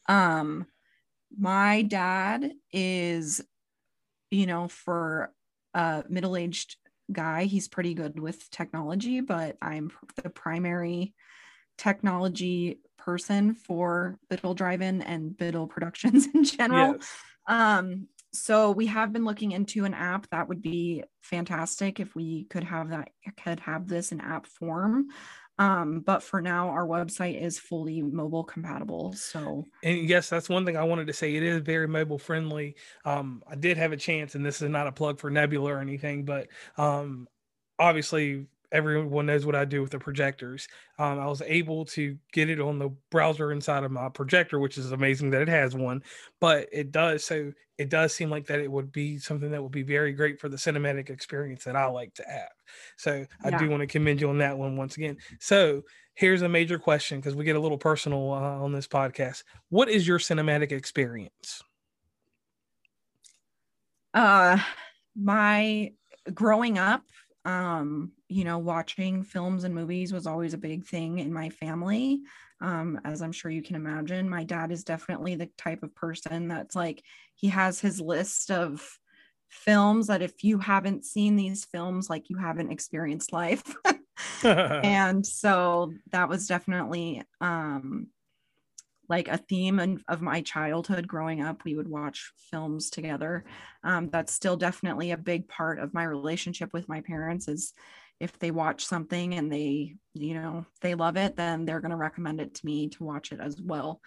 Um, 0.07 0.67
my 1.37 1.83
dad 1.83 2.53
is, 2.71 3.41
you 4.31 4.45
know, 4.45 4.67
for 4.67 5.33
a 5.73 6.03
middle 6.09 6.37
aged 6.37 6.77
guy, 7.11 7.45
he's 7.45 7.67
pretty 7.67 7.93
good 7.93 8.19
with 8.19 8.49
technology, 8.51 9.21
but 9.21 9.57
I'm 9.61 9.91
the 10.15 10.29
primary 10.29 11.15
technology 11.79 12.79
person 12.97 13.55
for 13.55 14.19
Biddle 14.29 14.53
Drive 14.53 14.81
In 14.81 15.01
and 15.01 15.35
Biddle 15.35 15.67
Productions 15.67 16.27
in 16.33 16.43
general. 16.43 16.95
Yes. 16.97 17.09
Um, 17.47 18.07
so 18.31 18.71
we 18.71 18.85
have 18.85 19.11
been 19.11 19.25
looking 19.25 19.53
into 19.53 19.85
an 19.85 19.95
app 19.95 20.29
that 20.29 20.47
would 20.47 20.61
be 20.61 21.03
fantastic 21.21 21.99
if 21.99 22.13
we 22.13 22.43
could 22.45 22.63
have 22.63 22.89
that 22.89 23.09
could 23.43 23.59
have 23.61 23.87
this 23.87 24.11
in 24.11 24.21
app 24.21 24.45
form. 24.45 25.07
Um, 25.57 26.01
but 26.01 26.23
for 26.23 26.41
now, 26.41 26.69
our 26.69 26.87
website 26.87 27.41
is 27.41 27.59
fully 27.59 28.01
mobile 28.01 28.43
compatible. 28.45 29.13
So 29.13 29.65
And 29.83 30.07
yes, 30.07 30.29
that's 30.29 30.47
one 30.47 30.65
thing 30.65 30.77
I 30.77 30.83
wanted 30.83 31.07
to 31.07 31.13
say. 31.13 31.35
It 31.35 31.43
is 31.43 31.61
very 31.61 31.87
mobile 31.87 32.19
friendly. 32.19 32.75
Um, 33.03 33.43
I 33.45 33.55
did 33.55 33.77
have 33.77 33.91
a 33.91 33.97
chance, 33.97 34.35
and 34.35 34.45
this 34.45 34.61
is 34.61 34.69
not 34.69 34.87
a 34.87 34.91
plug 34.91 35.19
for 35.19 35.29
Nebula 35.29 35.73
or 35.73 35.79
anything, 35.79 36.23
but 36.23 36.47
um, 36.77 37.27
obviously 37.77 38.45
everyone 38.71 39.25
knows 39.25 39.45
what 39.45 39.55
I 39.55 39.65
do 39.65 39.81
with 39.81 39.91
the 39.91 39.99
projectors. 39.99 40.67
Um, 40.97 41.19
I 41.19 41.27
was 41.27 41.41
able 41.41 41.85
to 41.85 42.17
get 42.31 42.49
it 42.49 42.59
on 42.59 42.79
the 42.79 42.89
browser 43.09 43.51
inside 43.51 43.83
of 43.83 43.91
my 43.91 44.09
projector, 44.09 44.59
which 44.59 44.77
is 44.77 44.91
amazing 44.91 45.31
that 45.31 45.41
it 45.41 45.49
has 45.49 45.75
one. 45.75 46.03
But 46.39 46.67
it 46.71 46.91
does 46.91 47.23
so 47.25 47.51
it 47.77 47.89
does 47.89 48.13
seem 48.13 48.29
like 48.29 48.45
that 48.47 48.59
it 48.59 48.71
would 48.71 48.91
be 48.91 49.17
something 49.17 49.51
that 49.51 49.63
would 49.63 49.71
be 49.71 49.83
very 49.83 50.11
great 50.11 50.39
for 50.39 50.49
the 50.49 50.57
cinematic 50.57 51.09
experience 51.09 51.63
that 51.63 51.75
I 51.75 51.85
like 51.85 52.13
to 52.15 52.25
have. 52.27 52.49
So 52.97 53.25
I 53.43 53.51
do 53.57 53.69
want 53.69 53.81
to 53.81 53.87
commend 53.87 54.19
you 54.19 54.29
on 54.29 54.39
that 54.39 54.57
one 54.57 54.75
once 54.75 54.97
again. 54.97 55.17
So 55.39 55.83
here's 56.13 56.41
a 56.41 56.49
major 56.49 56.77
question 56.77 57.19
because 57.19 57.35
we 57.35 57.45
get 57.45 57.55
a 57.55 57.59
little 57.59 57.77
personal 57.77 58.33
uh, 58.33 58.63
on 58.63 58.73
this 58.73 58.87
podcast. 58.87 59.43
What 59.69 59.89
is 59.89 60.07
your 60.07 60.19
cinematic 60.19 60.71
experience? 60.71 61.63
uh 64.13 64.57
my 65.15 65.91
growing 66.33 66.77
up 66.77 67.03
um 67.45 68.11
you 68.27 68.43
know 68.43 68.57
watching 68.57 69.23
films 69.23 69.63
and 69.63 69.73
movies 69.73 70.11
was 70.11 70.27
always 70.27 70.53
a 70.53 70.57
big 70.57 70.85
thing 70.85 71.19
in 71.19 71.31
my 71.31 71.49
family 71.49 72.19
um 72.61 72.99
as 73.05 73.21
i'm 73.21 73.31
sure 73.31 73.49
you 73.49 73.61
can 73.61 73.75
imagine. 73.77 74.29
My 74.29 74.43
dad 74.43 74.71
is 74.71 74.83
definitely 74.83 75.35
the 75.35 75.49
type 75.57 75.81
of 75.83 75.95
person 75.95 76.49
that's 76.49 76.75
like 76.75 77.01
he 77.35 77.47
has 77.47 77.79
his 77.79 78.01
list 78.01 78.51
of 78.51 78.85
films 79.47 80.07
that 80.07 80.21
if 80.21 80.43
you 80.43 80.59
haven't 80.59 81.05
seen 81.05 81.35
these 81.35 81.65
films 81.65 82.09
like 82.09 82.29
you 82.29 82.37
haven't 82.37 82.71
experienced 82.71 83.33
life. 83.33 83.63
And 84.83 85.25
so 85.25 85.93
that 86.11 86.29
was 86.29 86.47
definitely 86.47 87.23
um 87.41 88.07
like 89.09 89.27
a 89.27 89.37
theme 89.37 90.01
of 90.07 90.21
my 90.21 90.41
childhood 90.41 91.07
growing 91.07 91.41
up 91.41 91.63
we 91.65 91.75
would 91.75 91.87
watch 91.87 92.31
films 92.51 92.89
together. 92.89 93.43
Um, 93.83 94.09
that's 94.09 94.31
still 94.31 94.55
definitely 94.55 95.11
a 95.11 95.17
big 95.17 95.47
part 95.47 95.79
of 95.79 95.93
my 95.93 96.03
relationship 96.03 96.71
with 96.73 96.87
my 96.87 97.01
parents 97.01 97.47
is 97.47 97.73
if 98.19 98.37
they 98.37 98.51
watch 98.51 98.85
something 98.85 99.33
and 99.33 99.51
they 99.51 99.95
you 100.13 100.33
know 100.35 100.65
they 100.81 100.93
love 100.93 101.17
it 101.17 101.37
then 101.37 101.65
they're 101.65 101.79
going 101.79 101.91
to 101.91 101.97
recommend 101.97 102.39
it 102.39 102.53
to 102.53 102.65
me 102.65 102.89
to 102.89 103.03
watch 103.03 103.31
it 103.31 103.39
as 103.39 103.59
well. 103.59 103.99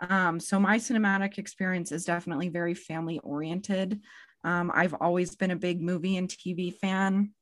Um, 0.00 0.40
so 0.40 0.60
my 0.60 0.78
cinematic 0.78 1.38
experience 1.38 1.90
is 1.92 2.04
definitely 2.04 2.48
very 2.48 2.74
family 2.74 3.18
oriented. 3.20 4.00
Um, 4.44 4.70
i've 4.74 4.94
always 4.94 5.34
been 5.36 5.50
a 5.50 5.56
big 5.56 5.82
movie 5.82 6.16
and 6.16 6.28
tv 6.28 6.74
fan. 6.74 7.32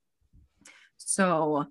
So 0.96 1.66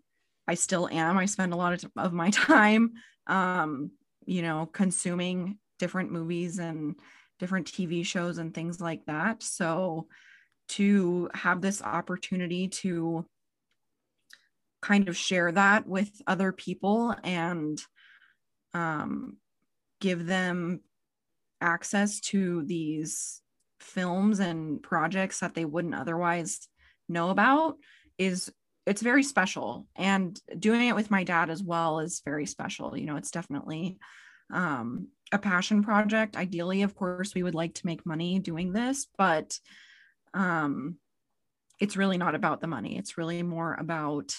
i 0.47 0.53
still 0.55 0.87
am. 0.89 1.17
I 1.17 1.25
spend 1.25 1.53
a 1.53 1.57
lot 1.57 1.83
of, 1.83 1.91
of 1.97 2.13
my 2.13 2.29
time 2.31 2.93
um, 3.27 3.91
you 4.25 4.41
know 4.41 4.65
consuming 4.71 5.57
different 5.79 6.11
movies 6.11 6.59
and 6.59 6.95
different 7.39 7.67
tv 7.67 8.05
shows 8.05 8.37
and 8.37 8.53
things 8.53 8.79
like 8.79 9.05
that. 9.05 9.43
So 9.43 10.07
to 10.69 11.29
have 11.33 11.61
this 11.61 11.81
opportunity 11.81 12.67
to 12.69 13.25
kind 14.81 15.07
of 15.07 15.17
share 15.17 15.51
that 15.51 15.87
with 15.87 16.09
other 16.27 16.51
people 16.51 17.15
and 17.23 17.81
um, 18.73 19.37
give 20.01 20.25
them 20.25 20.81
access 21.61 22.19
to 22.19 22.63
these 22.65 23.41
films 23.79 24.39
and 24.39 24.81
projects 24.81 25.39
that 25.39 25.53
they 25.53 25.65
wouldn't 25.65 25.95
otherwise 25.95 26.67
know 27.07 27.29
about 27.29 27.77
is 28.17 28.51
it's 28.85 29.01
very 29.01 29.23
special 29.23 29.87
and 29.95 30.39
doing 30.59 30.87
it 30.87 30.95
with 30.95 31.11
my 31.11 31.23
dad 31.23 31.49
as 31.49 31.63
well 31.63 31.99
is 31.99 32.21
very 32.25 32.45
special 32.45 32.97
you 32.97 33.05
know 33.05 33.15
it's 33.15 33.31
definitely 33.31 33.97
um, 34.51 35.07
a 35.31 35.39
passion 35.39 35.83
project. 35.83 36.37
Ideally 36.37 36.83
of 36.83 36.95
course 36.95 37.33
we 37.33 37.43
would 37.43 37.55
like 37.55 37.73
to 37.75 37.85
make 37.85 38.05
money 38.05 38.39
doing 38.39 38.73
this 38.73 39.07
but 39.17 39.57
um, 40.33 40.97
it's 41.79 41.97
really 41.97 42.17
not 42.17 42.35
about 42.35 42.61
the 42.61 42.67
money. 42.67 42.97
It's 42.97 43.17
really 43.17 43.43
more 43.43 43.73
about 43.73 44.35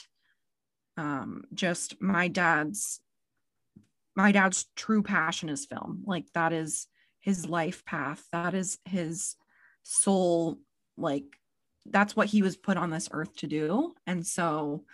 um, 0.96 1.44
just 1.52 2.00
my 2.00 2.28
dad's 2.28 3.00
my 4.16 4.30
dad's 4.30 4.66
true 4.76 5.02
passion 5.02 5.48
is 5.48 5.66
film. 5.66 6.04
Like 6.06 6.26
that 6.34 6.52
is 6.52 6.86
his 7.20 7.46
life 7.48 7.84
path. 7.84 8.24
That 8.32 8.54
is 8.54 8.78
his 8.84 9.34
soul 9.82 10.58
like 10.96 11.24
that's 11.86 12.16
what 12.16 12.28
he 12.28 12.42
was 12.42 12.56
put 12.56 12.76
on 12.76 12.90
this 12.90 13.08
earth 13.12 13.34
to 13.36 13.46
do 13.46 13.94
and 14.06 14.26
so 14.26 14.84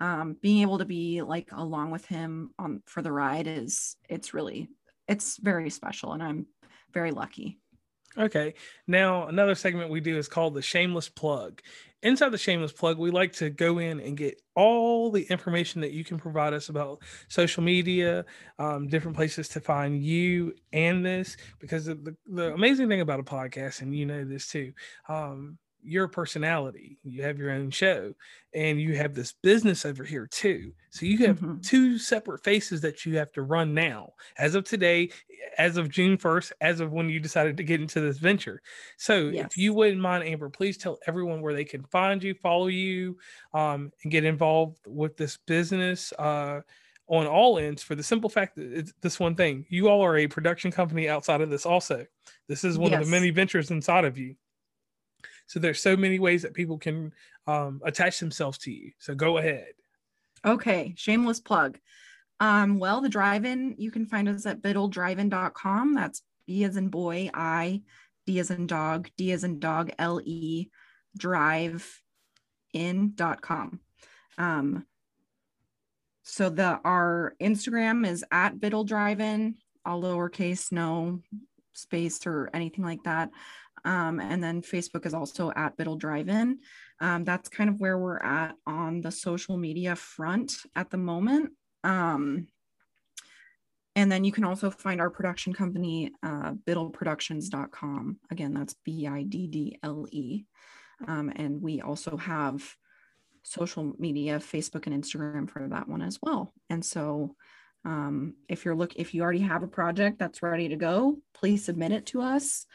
um, 0.00 0.36
being 0.40 0.62
able 0.62 0.78
to 0.78 0.84
be 0.84 1.22
like 1.22 1.50
along 1.52 1.90
with 1.90 2.04
him 2.06 2.50
on 2.58 2.82
for 2.86 3.02
the 3.02 3.12
ride 3.12 3.46
is 3.46 3.96
it's 4.08 4.32
really 4.32 4.68
it's 5.06 5.36
very 5.38 5.70
special 5.70 6.12
and 6.12 6.22
i'm 6.22 6.46
very 6.92 7.10
lucky 7.10 7.58
Okay. 8.16 8.54
Now, 8.86 9.28
another 9.28 9.54
segment 9.54 9.90
we 9.90 10.00
do 10.00 10.16
is 10.16 10.28
called 10.28 10.54
the 10.54 10.62
shameless 10.62 11.08
plug. 11.08 11.60
Inside 12.02 12.30
the 12.30 12.38
shameless 12.38 12.72
plug, 12.72 12.98
we 12.98 13.10
like 13.10 13.32
to 13.34 13.50
go 13.50 13.78
in 13.78 14.00
and 14.00 14.16
get 14.16 14.40
all 14.54 15.10
the 15.10 15.24
information 15.24 15.80
that 15.82 15.92
you 15.92 16.04
can 16.04 16.18
provide 16.18 16.52
us 16.52 16.68
about 16.68 17.02
social 17.28 17.62
media, 17.62 18.24
um, 18.58 18.88
different 18.88 19.16
places 19.16 19.48
to 19.50 19.60
find 19.60 20.02
you 20.02 20.54
and 20.72 21.04
this. 21.04 21.36
Because 21.58 21.86
the, 21.86 22.16
the 22.26 22.54
amazing 22.54 22.88
thing 22.88 23.00
about 23.00 23.20
a 23.20 23.24
podcast, 23.24 23.82
and 23.82 23.94
you 23.94 24.06
know 24.06 24.24
this 24.24 24.48
too, 24.48 24.72
um, 25.08 25.58
your 25.82 26.08
personality. 26.08 26.98
You 27.04 27.22
have 27.22 27.38
your 27.38 27.50
own 27.50 27.70
show 27.70 28.14
and 28.54 28.80
you 28.80 28.96
have 28.96 29.14
this 29.14 29.32
business 29.42 29.84
over 29.84 30.04
here 30.04 30.26
too. 30.26 30.72
So 30.90 31.06
you 31.06 31.26
have 31.26 31.38
mm-hmm. 31.38 31.60
two 31.60 31.98
separate 31.98 32.42
faces 32.42 32.80
that 32.80 33.04
you 33.04 33.16
have 33.16 33.32
to 33.32 33.42
run 33.42 33.74
now, 33.74 34.14
as 34.38 34.54
of 34.54 34.64
today, 34.64 35.10
as 35.58 35.76
of 35.76 35.88
June 35.88 36.16
1st, 36.16 36.52
as 36.60 36.80
of 36.80 36.92
when 36.92 37.08
you 37.08 37.20
decided 37.20 37.56
to 37.56 37.62
get 37.62 37.80
into 37.80 38.00
this 38.00 38.18
venture. 38.18 38.62
So 38.96 39.28
yes. 39.28 39.46
if 39.46 39.56
you 39.56 39.74
wouldn't 39.74 40.00
mind, 40.00 40.24
Amber, 40.24 40.48
please 40.48 40.76
tell 40.76 40.98
everyone 41.06 41.42
where 41.42 41.54
they 41.54 41.64
can 41.64 41.84
find 41.84 42.22
you, 42.22 42.34
follow 42.34 42.68
you, 42.68 43.18
um, 43.54 43.92
and 44.02 44.12
get 44.12 44.24
involved 44.24 44.78
with 44.86 45.16
this 45.16 45.38
business. 45.46 46.12
Uh, 46.18 46.60
on 47.10 47.26
all 47.26 47.58
ends 47.58 47.82
for 47.82 47.94
the 47.94 48.02
simple 48.02 48.28
fact 48.28 48.54
that 48.54 48.70
it's 48.70 48.92
this 49.00 49.18
one 49.18 49.34
thing 49.34 49.64
you 49.70 49.88
all 49.88 50.02
are 50.02 50.18
a 50.18 50.26
production 50.26 50.70
company 50.70 51.08
outside 51.08 51.40
of 51.40 51.48
this 51.48 51.64
also 51.64 52.04
this 52.48 52.64
is 52.64 52.76
one 52.76 52.90
yes. 52.90 53.00
of 53.00 53.06
the 53.06 53.10
many 53.10 53.30
ventures 53.30 53.70
inside 53.70 54.04
of 54.04 54.18
you 54.18 54.34
so 55.48 55.58
there's 55.58 55.82
so 55.82 55.96
many 55.96 56.18
ways 56.18 56.42
that 56.42 56.54
people 56.54 56.78
can 56.78 57.12
um, 57.46 57.80
attach 57.84 58.20
themselves 58.20 58.58
to 58.58 58.70
you. 58.70 58.92
So 58.98 59.14
go 59.14 59.38
ahead. 59.38 59.72
Okay, 60.44 60.94
shameless 60.96 61.40
plug. 61.40 61.78
Um, 62.38 62.78
well, 62.78 63.00
the 63.00 63.08
drive-in, 63.08 63.74
you 63.78 63.90
can 63.90 64.06
find 64.06 64.28
us 64.28 64.46
at 64.46 64.62
biddledrivein.com. 64.62 65.94
That's 65.94 66.22
B 66.46 66.64
as 66.64 66.76
in 66.76 66.88
boy, 66.88 67.30
I, 67.34 67.82
D 68.26 68.38
as 68.38 68.50
in 68.50 68.66
dog, 68.66 69.08
D 69.16 69.32
as 69.32 69.42
in 69.42 69.58
dog, 69.58 69.90
L 69.98 70.20
E, 70.22 70.68
drive 71.16 72.00
in.com. 72.72 73.80
Um, 74.36 74.86
so 76.22 76.50
the 76.50 76.78
our 76.84 77.34
Instagram 77.40 78.06
is 78.06 78.22
at 78.30 78.60
Biddle 78.60 78.84
Drive-In, 78.84 79.56
all 79.84 80.02
lowercase, 80.02 80.70
no 80.70 81.22
space 81.72 82.26
or 82.26 82.50
anything 82.52 82.84
like 82.84 83.02
that. 83.04 83.30
Um, 83.88 84.20
and 84.20 84.44
then 84.44 84.60
Facebook 84.60 85.06
is 85.06 85.14
also 85.14 85.50
at 85.56 85.78
Biddle 85.78 85.96
Drive 85.96 86.28
In. 86.28 86.58
Um, 87.00 87.24
that's 87.24 87.48
kind 87.48 87.70
of 87.70 87.80
where 87.80 87.96
we're 87.96 88.18
at 88.18 88.54
on 88.66 89.00
the 89.00 89.10
social 89.10 89.56
media 89.56 89.96
front 89.96 90.56
at 90.76 90.90
the 90.90 90.98
moment. 90.98 91.52
Um, 91.84 92.48
and 93.96 94.12
then 94.12 94.24
you 94.24 94.30
can 94.30 94.44
also 94.44 94.70
find 94.70 95.00
our 95.00 95.08
production 95.08 95.54
company, 95.54 96.12
uh, 96.22 96.52
biddleproductions.com. 96.66 98.18
Again, 98.30 98.52
that's 98.52 98.74
B 98.84 99.06
I 99.06 99.22
D 99.22 99.46
D 99.46 99.78
L 99.82 100.06
E. 100.12 100.44
Um, 101.06 101.32
and 101.34 101.62
we 101.62 101.80
also 101.80 102.18
have 102.18 102.62
social 103.42 103.94
media, 103.98 104.38
Facebook 104.38 104.86
and 104.86 105.02
Instagram 105.02 105.48
for 105.48 105.66
that 105.66 105.88
one 105.88 106.02
as 106.02 106.18
well. 106.20 106.52
And 106.68 106.84
so 106.84 107.36
um, 107.86 108.34
if 108.50 108.66
you're 108.66 108.76
look 108.76 108.96
if 108.96 109.14
you 109.14 109.22
already 109.22 109.38
have 109.38 109.62
a 109.62 109.68
project 109.68 110.18
that's 110.18 110.42
ready 110.42 110.68
to 110.68 110.76
go, 110.76 111.16
please 111.32 111.64
submit 111.64 111.92
it 111.92 112.04
to 112.06 112.20
us 112.20 112.66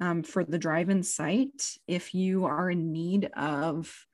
um, 0.00 0.22
for 0.22 0.44
the 0.44 0.58
drive-in 0.58 1.02
site 1.02 1.76
if 1.86 2.14
you 2.14 2.46
are 2.46 2.70
in 2.70 2.92
need 2.92 3.30
of 3.36 4.06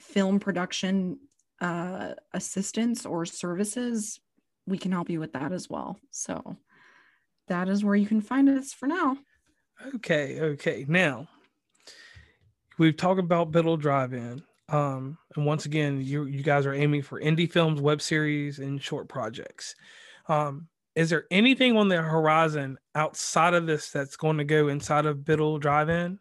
film 0.00 0.38
production 0.38 1.18
uh, 1.60 2.12
assistance 2.32 3.06
or 3.06 3.24
services 3.24 4.20
we 4.66 4.78
can 4.78 4.92
help 4.92 5.10
you 5.10 5.20
with 5.20 5.34
that 5.34 5.52
as 5.52 5.68
well. 5.68 5.98
So 6.10 6.56
that 7.48 7.68
is 7.68 7.84
where 7.84 7.94
you 7.94 8.06
can 8.06 8.20
find 8.20 8.48
us 8.48 8.72
for 8.72 8.86
now. 8.86 9.18
Okay 9.96 10.40
okay. 10.40 10.84
Now 10.88 11.28
we've 12.78 12.96
talked 12.96 13.20
about 13.20 13.50
biddle 13.50 13.76
drive-in. 13.76 14.42
Um, 14.70 15.18
and 15.36 15.44
once 15.44 15.66
again 15.66 16.00
you 16.00 16.24
you 16.24 16.42
guys 16.42 16.66
are 16.66 16.74
aiming 16.74 17.02
for 17.02 17.20
indie 17.20 17.50
films 17.50 17.80
web 17.80 18.00
series 18.00 18.58
and 18.58 18.82
short 18.82 19.08
projects. 19.08 19.74
Um, 20.28 20.68
is 20.94 21.10
there 21.10 21.24
anything 21.30 21.76
on 21.76 21.88
the 21.88 22.00
horizon 22.00 22.78
outside 22.94 23.54
of 23.54 23.66
this 23.66 23.90
that's 23.90 24.16
going 24.16 24.38
to 24.38 24.44
go 24.44 24.68
inside 24.68 25.06
of 25.06 25.24
Biddle 25.24 25.58
Drive-In? 25.58 26.18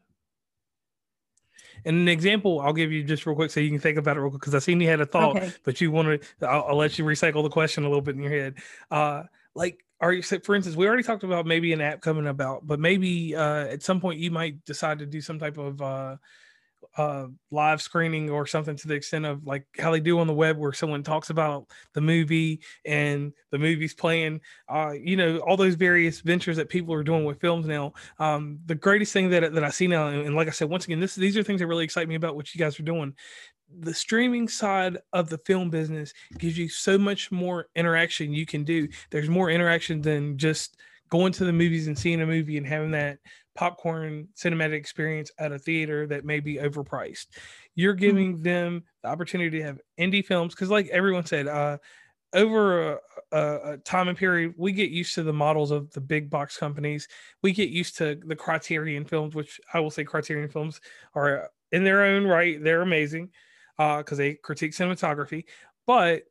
And 1.85 1.97
an 1.97 2.07
example 2.07 2.61
I'll 2.61 2.73
give 2.73 2.91
you 2.91 3.03
just 3.03 3.25
real 3.25 3.35
quick 3.35 3.51
so 3.51 3.59
you 3.59 3.69
can 3.69 3.79
think 3.79 3.97
about 3.97 4.15
it 4.17 4.21
real 4.21 4.29
quick 4.29 4.41
because 4.41 4.55
I 4.55 4.59
seen 4.59 4.79
you 4.79 4.87
had 4.87 5.01
a 5.01 5.05
thought, 5.05 5.35
okay. 5.35 5.51
but 5.63 5.81
you 5.81 5.91
want 5.91 6.21
to. 6.21 6.47
I'll, 6.47 6.65
I'll, 6.69 6.75
let 6.77 6.97
you 6.97 7.03
recycle 7.03 7.43
the 7.43 7.49
question 7.49 7.83
a 7.83 7.87
little 7.87 8.01
bit 8.01 8.15
in 8.15 8.21
your 8.21 8.31
head. 8.31 8.55
Uh, 8.89 9.23
like, 9.53 9.83
are 9.99 10.13
you 10.13 10.21
for 10.21 10.55
instance? 10.55 10.77
We 10.77 10.87
already 10.87 11.03
talked 11.03 11.23
about 11.23 11.45
maybe 11.45 11.73
an 11.73 11.81
app 11.81 11.99
coming 11.99 12.27
about, 12.27 12.65
but 12.65 12.79
maybe 12.79 13.35
uh, 13.35 13.65
at 13.65 13.83
some 13.83 13.99
point 13.99 14.19
you 14.19 14.31
might 14.31 14.63
decide 14.63 14.99
to 14.99 15.05
do 15.05 15.19
some 15.19 15.39
type 15.39 15.57
of 15.57 15.81
uh, 15.81 16.15
uh, 16.97 17.27
live 17.51 17.81
screening 17.81 18.29
or 18.29 18.45
something 18.45 18.75
to 18.75 18.87
the 18.87 18.93
extent 18.93 19.25
of 19.25 19.45
like 19.45 19.65
how 19.77 19.91
they 19.91 19.99
do 19.99 20.19
on 20.19 20.27
the 20.27 20.33
web 20.33 20.57
where 20.57 20.73
someone 20.73 21.03
talks 21.03 21.29
about 21.29 21.67
the 21.93 22.01
movie 22.01 22.61
and 22.85 23.33
the 23.51 23.57
movie's 23.57 23.93
playing 23.93 24.41
uh, 24.69 24.91
you 24.91 25.15
know 25.15 25.37
all 25.39 25.57
those 25.57 25.75
various 25.75 26.21
ventures 26.21 26.57
that 26.57 26.69
people 26.69 26.93
are 26.93 27.03
doing 27.03 27.25
with 27.25 27.39
films 27.39 27.65
now. 27.65 27.93
Um, 28.19 28.59
the 28.65 28.75
greatest 28.75 29.13
thing 29.13 29.29
that, 29.29 29.53
that 29.53 29.63
i 29.63 29.69
see 29.69 29.87
now 29.87 30.07
and 30.07 30.35
like 30.35 30.47
i 30.47 30.51
said 30.51 30.69
once 30.69 30.85
again 30.85 30.99
this 30.99 31.15
these 31.15 31.37
are 31.37 31.43
things 31.43 31.59
that 31.59 31.67
really 31.67 31.83
excite 31.83 32.07
me 32.07 32.15
about 32.15 32.35
what 32.35 32.53
you 32.53 32.59
guys 32.59 32.79
are 32.79 32.83
doing. 32.83 33.13
The 33.79 33.93
streaming 33.93 34.47
side 34.47 34.97
of 35.13 35.29
the 35.29 35.37
film 35.39 35.69
business 35.69 36.13
gives 36.37 36.57
you 36.57 36.69
so 36.69 36.97
much 36.97 37.31
more 37.31 37.67
interaction 37.75 38.33
you 38.33 38.45
can 38.45 38.63
do. 38.63 38.87
There's 39.09 39.29
more 39.29 39.49
interaction 39.49 40.01
than 40.01 40.37
just 40.37 40.77
going 41.09 41.33
to 41.33 41.45
the 41.45 41.53
movies 41.53 41.87
and 41.87 41.97
seeing 41.97 42.21
a 42.21 42.25
movie 42.25 42.57
and 42.57 42.67
having 42.67 42.91
that 42.91 43.19
popcorn 43.55 44.27
cinematic 44.35 44.73
experience 44.73 45.31
at 45.37 45.51
a 45.51 45.59
theater 45.59 46.07
that 46.07 46.25
may 46.25 46.39
be 46.39 46.55
overpriced. 46.55 47.27
You're 47.75 47.93
mm-hmm. 47.93 47.99
giving 47.99 48.33
mm-hmm. 48.33 48.43
them 48.43 48.83
the 49.01 49.09
opportunity 49.09 49.59
to 49.59 49.63
have 49.63 49.79
indie 49.99 50.25
films 50.25 50.53
because, 50.53 50.69
like 50.69 50.87
everyone 50.87 51.25
said, 51.25 51.47
uh, 51.47 51.77
over 52.33 52.93
a, 52.93 52.97
a, 53.31 53.73
a, 53.73 53.77
time 53.77 54.07
and 54.07 54.17
period, 54.17 54.55
we 54.57 54.71
get 54.71 54.89
used 54.89 55.13
to 55.15 55.23
the 55.23 55.33
models 55.33 55.71
of 55.71 55.91
the 55.91 56.01
big 56.01 56.29
box 56.29 56.57
companies. 56.57 57.07
We 57.43 57.53
get 57.53 57.69
used 57.69 57.97
to 57.97 58.15
the 58.25 58.35
Criterion 58.35 59.05
films, 59.05 59.35
which 59.35 59.61
I 59.73 59.79
will 59.79 59.91
say 59.91 60.03
Criterion 60.03 60.49
films 60.49 60.81
are 61.13 61.49
in 61.71 61.83
their 61.83 62.03
own 62.03 62.25
right. 62.25 62.61
They're 62.63 62.81
amazing 62.81 63.29
because 63.77 64.13
uh, 64.13 64.15
they 64.15 64.33
critique 64.35 64.71
cinematography. 64.71 65.45
But 65.85 66.23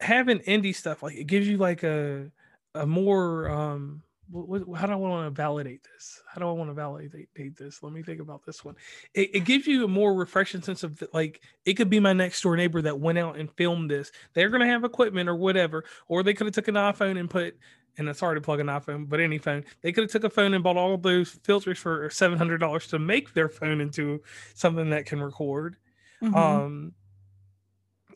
having 0.00 0.40
indie 0.40 0.74
stuff, 0.74 1.02
like 1.02 1.16
it 1.16 1.24
gives 1.24 1.48
you 1.48 1.56
like 1.56 1.82
a 1.82 2.30
a 2.74 2.86
more 2.86 3.48
um 3.48 4.02
what, 4.30 4.62
how 4.76 4.86
do 4.86 4.92
I 4.92 4.96
want 4.96 5.26
to 5.26 5.30
validate 5.30 5.82
this? 5.84 6.22
How 6.26 6.40
do 6.40 6.48
I 6.48 6.52
want 6.52 6.70
to 6.70 6.74
validate 6.74 7.56
this? 7.56 7.82
Let 7.82 7.92
me 7.92 8.02
think 8.02 8.20
about 8.20 8.44
this 8.44 8.64
one. 8.64 8.74
It, 9.12 9.30
it 9.34 9.44
gives 9.44 9.66
you 9.66 9.84
a 9.84 9.88
more 9.88 10.14
refreshing 10.14 10.62
sense 10.62 10.82
of 10.82 11.02
like 11.12 11.40
it 11.64 11.74
could 11.74 11.90
be 11.90 12.00
my 12.00 12.12
next 12.12 12.40
door 12.42 12.56
neighbor 12.56 12.82
that 12.82 12.98
went 12.98 13.18
out 13.18 13.38
and 13.38 13.50
filmed 13.52 13.90
this. 13.90 14.10
They're 14.32 14.50
gonna 14.50 14.66
have 14.66 14.84
equipment 14.84 15.28
or 15.28 15.36
whatever, 15.36 15.84
or 16.08 16.22
they 16.22 16.34
could 16.34 16.46
have 16.46 16.54
took 16.54 16.68
an 16.68 16.74
iPhone 16.74 17.18
and 17.18 17.28
put. 17.28 17.56
And 17.96 18.08
it's 18.08 18.18
hard 18.18 18.36
to 18.36 18.40
plug 18.40 18.58
an 18.58 18.66
iPhone, 18.66 19.08
but 19.08 19.20
any 19.20 19.38
phone. 19.38 19.64
They 19.82 19.92
could 19.92 20.02
have 20.02 20.10
took 20.10 20.24
a 20.24 20.30
phone 20.30 20.52
and 20.52 20.64
bought 20.64 20.76
all 20.76 20.96
those 20.96 21.30
filters 21.44 21.78
for 21.78 22.10
seven 22.10 22.38
hundred 22.38 22.58
dollars 22.58 22.88
to 22.88 22.98
make 22.98 23.34
their 23.34 23.48
phone 23.48 23.80
into 23.80 24.20
something 24.54 24.90
that 24.90 25.06
can 25.06 25.22
record. 25.22 25.76
Mm-hmm. 26.20 26.34
Um, 26.34 26.92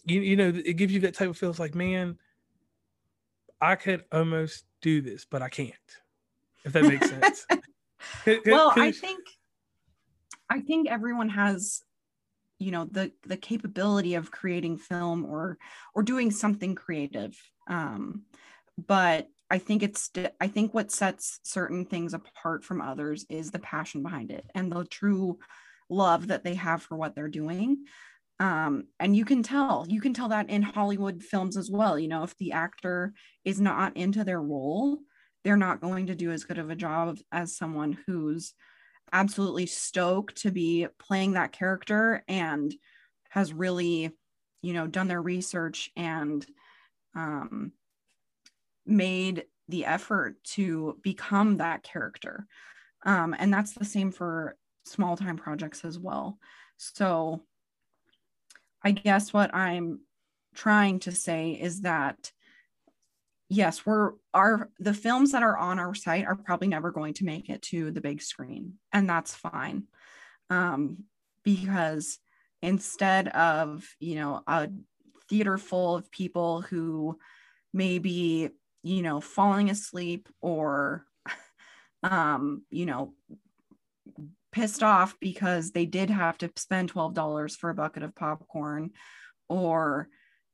you 0.05 0.21
you 0.21 0.35
know, 0.37 0.49
it 0.49 0.73
gives 0.73 0.93
you 0.93 1.01
that 1.01 1.15
type 1.15 1.29
of 1.29 1.39
feels 1.39 1.61
like, 1.61 1.77
man, 1.77 2.19
I 3.61 3.77
could 3.77 4.05
almost 4.11 4.65
do 4.83 5.01
this, 5.01 5.25
but 5.25 5.43
I 5.43 5.49
can't. 5.49 5.75
If 6.65 6.73
that 6.73 6.85
makes 6.85 7.09
sense. 7.09 7.47
well, 8.47 8.73
I 8.77 8.93
think 8.93 9.21
I 10.51 10.61
think 10.61 10.89
everyone 10.89 11.29
has 11.31 11.83
you 12.59 12.71
know 12.71 12.87
the 12.91 13.13
the 13.27 13.37
capability 13.37 14.15
of 14.15 14.31
creating 14.31 14.77
film 14.77 15.25
or 15.25 15.59
or 15.95 16.03
doing 16.03 16.31
something 16.31 16.75
creative 16.75 17.41
um 17.69 18.23
but 18.87 19.29
i 19.51 19.59
think 19.59 19.83
it's 19.83 20.11
i 20.41 20.49
think 20.49 20.75
what 20.75 20.91
sets 20.91 21.41
certain 21.45 21.85
things 21.85 22.15
apart 22.15 22.65
from 22.65 22.81
others 22.81 23.25
is 23.29 23.51
the 23.51 23.59
passion 23.61 24.03
behind 24.03 24.31
it 24.31 24.45
and 24.55 24.73
the 24.73 24.85
true 24.87 25.39
love 25.89 26.27
that 26.29 26.45
they 26.45 26.55
have 26.55 26.83
for 26.83 26.97
what 26.97 27.15
they're 27.15 27.29
doing 27.29 27.85
um, 28.41 28.85
and 29.01 29.17
you 29.17 29.25
can 29.25 29.43
tell 29.43 29.87
you 29.89 30.01
can 30.01 30.15
tell 30.15 30.29
that 30.29 30.51
in 30.51 30.63
hollywood 30.63 31.23
films 31.23 31.57
as 31.57 31.71
well 31.71 31.99
you 31.99 32.09
know 32.09 32.23
if 32.23 32.37
the 32.39 32.53
actor 32.53 33.13
is 33.45 33.61
not 33.61 33.97
into 33.97 34.25
their 34.25 34.41
role 34.41 34.99
they're 35.45 35.57
not 35.57 35.81
going 35.81 36.07
to 36.07 36.15
do 36.15 36.31
as 36.31 36.45
good 36.45 36.59
of 36.59 36.71
a 36.71 36.77
job 36.77 37.19
as 37.33 37.57
someone 37.57 37.97
who's 38.07 38.55
absolutely 39.13 39.67
stoked 39.67 40.37
to 40.43 40.51
be 40.51 40.87
playing 40.99 41.33
that 41.33 41.53
character 41.53 42.23
and 42.29 42.75
has 43.31 43.53
really 43.53 44.11
you 44.63 44.73
know 44.73 44.87
done 44.87 45.09
their 45.09 45.23
research 45.23 45.91
and 45.97 46.47
um, 47.15 47.73
made 48.87 49.45
the 49.69 49.85
effort 49.85 50.43
to 50.43 50.99
become 51.03 51.59
that 51.59 51.83
character. 51.83 52.47
Um, 53.05 53.37
and 53.39 53.53
that's 53.53 53.73
the 53.73 53.85
same 53.85 54.11
for 54.11 54.57
small 54.85 55.17
time 55.17 55.37
projects 55.37 55.85
as 55.85 55.99
well. 55.99 56.39
So 56.79 57.43
I 58.83 58.93
guess 58.93 59.33
what 59.33 59.55
I'm 59.55 60.01
trying 60.55 61.01
to 61.01 61.13
say 61.13 61.53
is 61.53 61.83
that 61.83 62.33
yes, 63.49 63.87
we're 63.87 64.13
our 64.35 64.71
the 64.79 64.95
films 64.95 65.33
that 65.33 65.43
are 65.43 65.57
on 65.57 65.79
our 65.79 65.95
site 65.95 66.27
are 66.27 66.37
probably 66.37 66.69
never 66.69 66.91
going 66.91 67.15
to 67.15 67.25
make 67.25 67.49
it 67.49 67.63
to 67.63 67.91
the 67.91 68.01
big 68.01 68.23
screen, 68.23 68.75
and 68.93 69.09
that's 69.09 69.35
fine. 69.35 69.85
Um, 70.51 71.05
because 71.45 72.19
instead 72.63 73.29
of, 73.29 73.87
you 74.01 74.17
know, 74.17 74.43
a 74.47 74.69
theater 75.29 75.59
full 75.59 75.95
of 75.95 76.11
people 76.11 76.63
who 76.63 77.19
may 77.73 77.99
be, 77.99 78.51
you 78.83 79.03
know, 79.03 79.21
falling 79.21 79.71
asleep 79.71 80.29
or 80.41 81.07
um, 82.03 82.63
you 82.71 82.87
know, 82.87 83.15
pissed 84.59 84.83
off 84.83 85.15
because 85.21 85.71
they 85.71 85.87
did 85.87 86.11
have 86.11 86.37
to 86.37 86.51
spend 86.57 86.93
$12 86.93 87.57
for 87.57 87.71
a 87.71 87.75
bucket 87.75 88.03
of 88.03 88.13
popcorn 88.17 88.91
or 89.49 90.09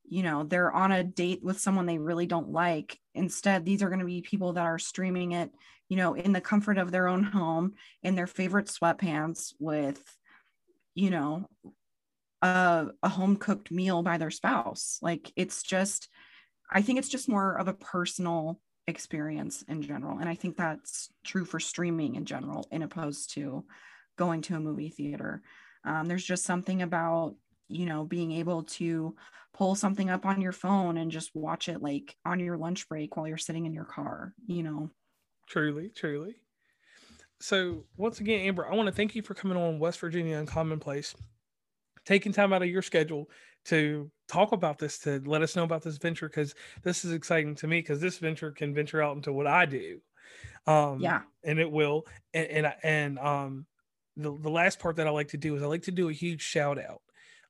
you 0.06 0.22
know 0.22 0.44
they're 0.44 0.70
on 0.70 0.92
a 0.92 1.02
date 1.02 1.42
with 1.42 1.58
someone 1.58 1.86
they 1.86 1.96
really 1.96 2.26
don't 2.26 2.50
like. 2.50 2.98
Instead 3.14 3.64
these 3.64 3.82
are 3.82 3.88
going 3.88 4.00
to 4.00 4.04
be 4.04 4.20
people 4.20 4.52
that 4.52 4.66
are 4.66 4.78
streaming 4.78 5.32
it 5.32 5.50
you 5.88 5.96
know 5.96 6.12
in 6.12 6.34
the 6.34 6.40
comfort 6.42 6.76
of 6.76 6.90
their 6.92 7.08
own 7.08 7.22
home 7.22 7.72
in 8.02 8.14
their 8.14 8.26
favorite 8.26 8.66
sweatpants 8.66 9.54
with 9.58 10.02
you 10.94 11.08
know 11.08 11.48
a, 12.42 12.88
a 13.02 13.08
home 13.08 13.36
cooked 13.36 13.70
meal 13.70 14.02
by 14.02 14.18
their 14.18 14.30
spouse. 14.30 14.98
Like 15.00 15.32
it's 15.34 15.62
just 15.62 16.10
i 16.70 16.82
think 16.82 16.98
it's 16.98 17.08
just 17.08 17.26
more 17.26 17.58
of 17.58 17.68
a 17.68 17.74
personal 17.74 18.60
experience 18.86 19.62
in 19.66 19.80
general. 19.80 20.18
And 20.18 20.28
i 20.28 20.34
think 20.34 20.58
that's 20.58 21.08
true 21.24 21.46
for 21.46 21.58
streaming 21.58 22.16
in 22.16 22.26
general 22.26 22.68
in 22.70 22.82
opposed 22.82 23.32
to 23.36 23.64
going 24.16 24.42
to 24.42 24.56
a 24.56 24.60
movie 24.60 24.90
theater. 24.90 25.42
Um, 25.84 26.06
there's 26.06 26.24
just 26.24 26.44
something 26.44 26.82
about 26.82 27.36
you 27.68 27.86
know 27.86 28.04
being 28.04 28.32
able 28.32 28.64
to 28.64 29.14
pull 29.52 29.74
something 29.74 30.10
up 30.10 30.26
on 30.26 30.40
your 30.40 30.52
phone 30.52 30.96
and 30.96 31.10
just 31.10 31.30
watch 31.34 31.68
it 31.68 31.80
like 31.80 32.16
on 32.24 32.40
your 32.40 32.56
lunch 32.56 32.88
break 32.88 33.16
while 33.16 33.26
you're 33.26 33.38
sitting 33.38 33.66
in 33.66 33.72
your 33.72 33.84
car 33.84 34.34
you 34.46 34.62
know? 34.62 34.90
Truly 35.48 35.90
truly. 35.94 36.36
So 37.40 37.84
once 37.96 38.20
again 38.20 38.40
amber 38.40 38.66
i 38.70 38.74
want 38.74 38.86
to 38.86 38.94
thank 38.94 39.14
you 39.14 39.22
for 39.22 39.34
coming 39.34 39.56
on 39.56 39.78
west 39.78 40.00
virginia 40.00 40.42
uncommonplace 40.42 41.14
taking 42.04 42.32
time 42.32 42.52
out 42.52 42.62
of 42.62 42.68
your 42.68 42.82
schedule 42.82 43.28
to 43.66 44.10
talk 44.28 44.52
about 44.52 44.78
this 44.78 44.98
to 45.00 45.22
let 45.24 45.42
us 45.42 45.56
know 45.56 45.64
about 45.64 45.82
this 45.82 45.96
venture 45.96 46.28
because 46.28 46.54
this 46.82 47.04
is 47.04 47.12
exciting 47.12 47.54
to 47.56 47.66
me 47.66 47.80
because 47.80 48.00
this 48.00 48.18
venture 48.18 48.50
can 48.50 48.74
venture 48.74 49.02
out 49.02 49.16
into 49.16 49.32
what 49.32 49.46
i 49.46 49.66
do. 49.66 50.00
Um 50.66 51.00
yeah. 51.00 51.22
and 51.42 51.58
it 51.58 51.70
will 51.70 52.06
and 52.32 52.46
and, 52.46 52.74
and 52.82 53.18
um 53.18 53.66
the, 54.16 54.36
the 54.40 54.50
last 54.50 54.78
part 54.78 54.96
that 54.96 55.06
i 55.06 55.10
like 55.10 55.28
to 55.28 55.36
do 55.36 55.56
is 55.56 55.62
i 55.62 55.66
like 55.66 55.82
to 55.82 55.90
do 55.90 56.08
a 56.08 56.12
huge 56.12 56.42
shout 56.42 56.78
out 56.78 57.02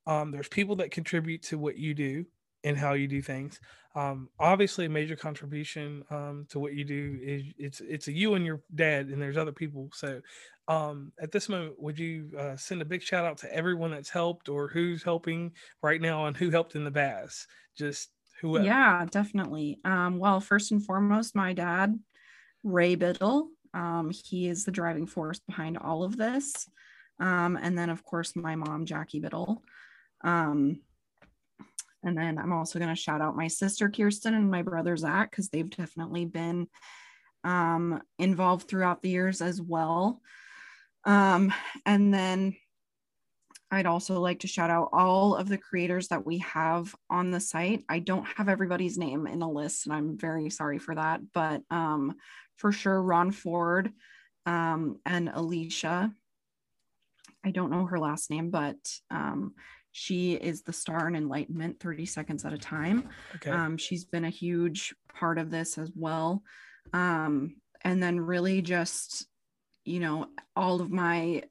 um, 0.07 0.31
there's 0.31 0.49
people 0.49 0.77
that 0.77 0.91
contribute 0.91 1.43
to 1.45 1.59
what 1.59 1.77
you 1.77 1.95
do 1.95 2.27
and 2.63 2.77
how 2.77 2.95
you 2.95 3.07
do 3.07 3.23
things. 3.23 3.61
Um, 3.95 4.29
obviously, 4.41 4.87
a 4.87 4.89
major 4.89 5.15
contribution 5.15 6.05
um, 6.11 6.47
to 6.49 6.59
what 6.59 6.75
you 6.75 6.85
do 6.85 7.19
is 7.23 7.45
it's 7.59 7.81
it's 7.81 8.09
a 8.09 8.13
you 8.13 8.35
and 8.35 8.45
your 8.45 8.63
dad, 8.75 9.07
and 9.07 9.23
there's 9.23 9.37
other 9.37 9.53
people. 9.53 9.91
So, 9.95 10.21
um, 10.67 11.13
at 11.21 11.31
this 11.31 11.49
moment, 11.49 11.81
would 11.81 11.99
you 11.99 12.31
uh, 12.37 12.57
send 12.57 12.83
a 12.83 12.87
big 12.87 13.03
shout 13.03 13.25
out 13.25 13.39
to 13.39 13.55
everyone 13.55 13.93
that's 13.93 14.11
helped 14.11 14.49
or 14.49 14.67
who's 14.67 15.03
helping 15.03 15.53
right 15.81 16.01
now 16.01 16.27
and 16.27 16.37
who 16.37 16.51
helped 16.51 16.75
in 16.75 16.85
the 16.85 16.91
past? 16.91 17.47
Just 17.77 18.11
whoever. 18.41 18.65
Yeah, 18.65 19.07
definitely. 19.09 19.79
Um, 19.85 20.19
well, 20.19 20.41
first 20.41 20.73
and 20.73 20.85
foremost, 20.85 21.37
my 21.37 21.53
dad, 21.53 21.97
Ray 22.65 22.97
Biddle. 22.97 23.49
Um, 23.75 24.11
he 24.11 24.49
is 24.49 24.65
the 24.65 24.71
driving 24.71 25.07
force 25.07 25.41
behind 25.41 25.77
all 25.77 26.05
of 26.05 26.17
this. 26.17 26.69
Um, 27.21 27.59
and 27.61 27.77
then, 27.77 27.91
of 27.91 28.05
course, 28.05 28.35
my 28.35 28.55
mom, 28.55 28.87
Jackie 28.87 29.21
Biddle. 29.21 29.63
Um, 30.23 30.81
and 32.03 32.17
then 32.17 32.39
I'm 32.39 32.53
also 32.53 32.79
going 32.79 32.95
to 32.95 33.01
shout 33.01 33.21
out 33.21 33.37
my 33.37 33.49
sister 33.49 33.89
Kirsten 33.89 34.35
and 34.35 34.51
my 34.51 34.63
brother 34.63 34.97
Zach 34.97 35.31
because 35.31 35.49
they've 35.49 35.69
definitely 35.69 36.27
been 36.27 36.69
um, 37.43 38.03
involved 38.19 38.69
throughout 38.69 39.03
the 39.03 39.11
years 39.11 39.41
as 39.41 39.61
well. 39.61 40.21
Um, 41.05 41.53
and 41.85 42.13
then 42.13 42.57
I'd 43.75 43.87
also 43.87 44.21
like 44.21 44.41
to 44.41 44.47
shout 44.47 44.71
out 44.71 44.91
all 44.93 45.35
of 45.35 45.49
the 45.49 45.59
creators 45.59 46.09
that 46.09 46.25
we 46.25 46.39
have 46.39 46.95
on 47.11 47.31
the 47.31 47.41
site. 47.41 47.85
I 47.89 47.99
don't 47.99 48.25
have 48.25 48.49
everybody's 48.49 48.99
name 48.99 49.27
in 49.27 49.43
a 49.43 49.51
list, 49.51 49.87
and 49.87 49.95
I'm 49.95 50.19
very 50.19 50.51
sorry 50.51 50.79
for 50.79 50.95
that. 50.95 51.21
But 51.33 51.63
um, 51.71 52.15
for 52.57 52.73
sure, 52.73 53.03
Ron 53.03 53.31
Ford 53.31 53.93
um, 54.47 55.01
and 55.05 55.31
Alicia. 55.33 56.13
I 57.45 57.51
don't 57.51 57.71
know 57.71 57.87
her 57.87 57.99
last 57.99 58.31
name, 58.31 58.51
but 58.51 58.77
um, 59.11 59.55
she 59.93 60.35
is 60.35 60.63
the 60.63 60.73
star 60.73 61.07
in 61.07 61.15
Enlightenment 61.15 61.79
30 61.81 62.07
Seconds 62.07 62.45
at 62.45 62.53
a 62.53 62.59
Time. 62.59 63.09
Okay. 63.37 63.51
Um, 63.51 63.77
she's 63.77 64.05
been 64.05 64.25
a 64.25 64.31
huge 64.31 64.95
part 65.15 65.39
of 65.39 65.51
this 65.51 65.79
as 65.79 65.91
well. 65.95 66.43
Um, 66.93 67.57
and 67.83 68.03
then 68.03 68.19
really 68.19 68.63
just, 68.63 69.27
you 69.85 70.01
know, 70.01 70.27
all 70.57 70.81
of 70.81 70.91
my, 70.91 71.43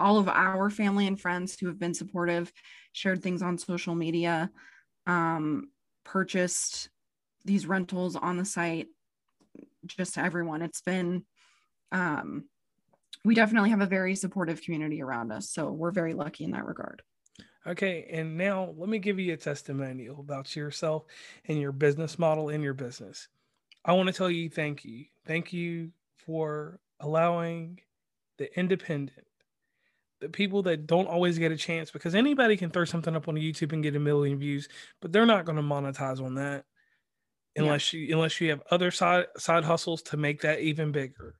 all 0.00 0.18
of 0.18 0.28
our 0.28 0.70
family 0.70 1.06
and 1.06 1.20
friends 1.20 1.58
who 1.58 1.66
have 1.66 1.78
been 1.78 1.94
supportive, 1.94 2.52
shared 2.92 3.22
things 3.22 3.42
on 3.42 3.58
social 3.58 3.94
media, 3.94 4.50
um, 5.06 5.70
purchased 6.04 6.88
these 7.44 7.66
rentals 7.66 8.16
on 8.16 8.36
the 8.36 8.44
site, 8.44 8.88
just 9.86 10.14
to 10.14 10.20
everyone. 10.20 10.62
It's 10.62 10.82
been, 10.82 11.24
um, 11.92 12.44
we 13.24 13.34
definitely 13.34 13.70
have 13.70 13.80
a 13.80 13.86
very 13.86 14.14
supportive 14.14 14.62
community 14.62 15.02
around 15.02 15.32
us. 15.32 15.50
So 15.50 15.70
we're 15.70 15.90
very 15.90 16.14
lucky 16.14 16.44
in 16.44 16.50
that 16.52 16.66
regard. 16.66 17.02
Okay, 17.66 18.08
and 18.10 18.38
now 18.38 18.74
let 18.76 18.88
me 18.88 18.98
give 18.98 19.18
you 19.18 19.34
a 19.34 19.36
testimonial 19.36 20.20
about 20.20 20.56
yourself 20.56 21.04
and 21.44 21.60
your 21.60 21.72
business 21.72 22.18
model 22.18 22.48
in 22.48 22.62
your 22.62 22.74
business. 22.74 23.28
I 23.84 23.92
want 23.92 24.08
to 24.08 24.12
tell 24.12 24.30
you 24.30 24.48
thank 24.48 24.84
you. 24.84 25.04
Thank 25.26 25.52
you 25.52 25.90
for 26.26 26.80
allowing 27.00 27.80
the 28.38 28.58
independent, 28.58 29.26
the 30.20 30.28
people 30.28 30.62
that 30.62 30.86
don't 30.86 31.08
always 31.08 31.38
get 31.38 31.52
a 31.52 31.56
chance, 31.56 31.90
because 31.90 32.14
anybody 32.14 32.56
can 32.56 32.70
throw 32.70 32.84
something 32.84 33.16
up 33.16 33.28
on 33.28 33.34
YouTube 33.36 33.72
and 33.72 33.82
get 33.82 33.96
a 33.96 34.00
million 34.00 34.38
views, 34.38 34.68
but 35.00 35.12
they're 35.12 35.26
not 35.26 35.44
going 35.44 35.56
to 35.56 35.62
monetize 35.62 36.22
on 36.22 36.34
that 36.34 36.64
unless 37.56 37.92
yeah. 37.92 38.00
you 38.00 38.14
unless 38.14 38.40
you 38.40 38.50
have 38.50 38.62
other 38.70 38.90
side 38.90 39.26
side 39.36 39.64
hustles 39.64 40.02
to 40.02 40.16
make 40.16 40.42
that 40.42 40.60
even 40.60 40.92
bigger. 40.92 41.34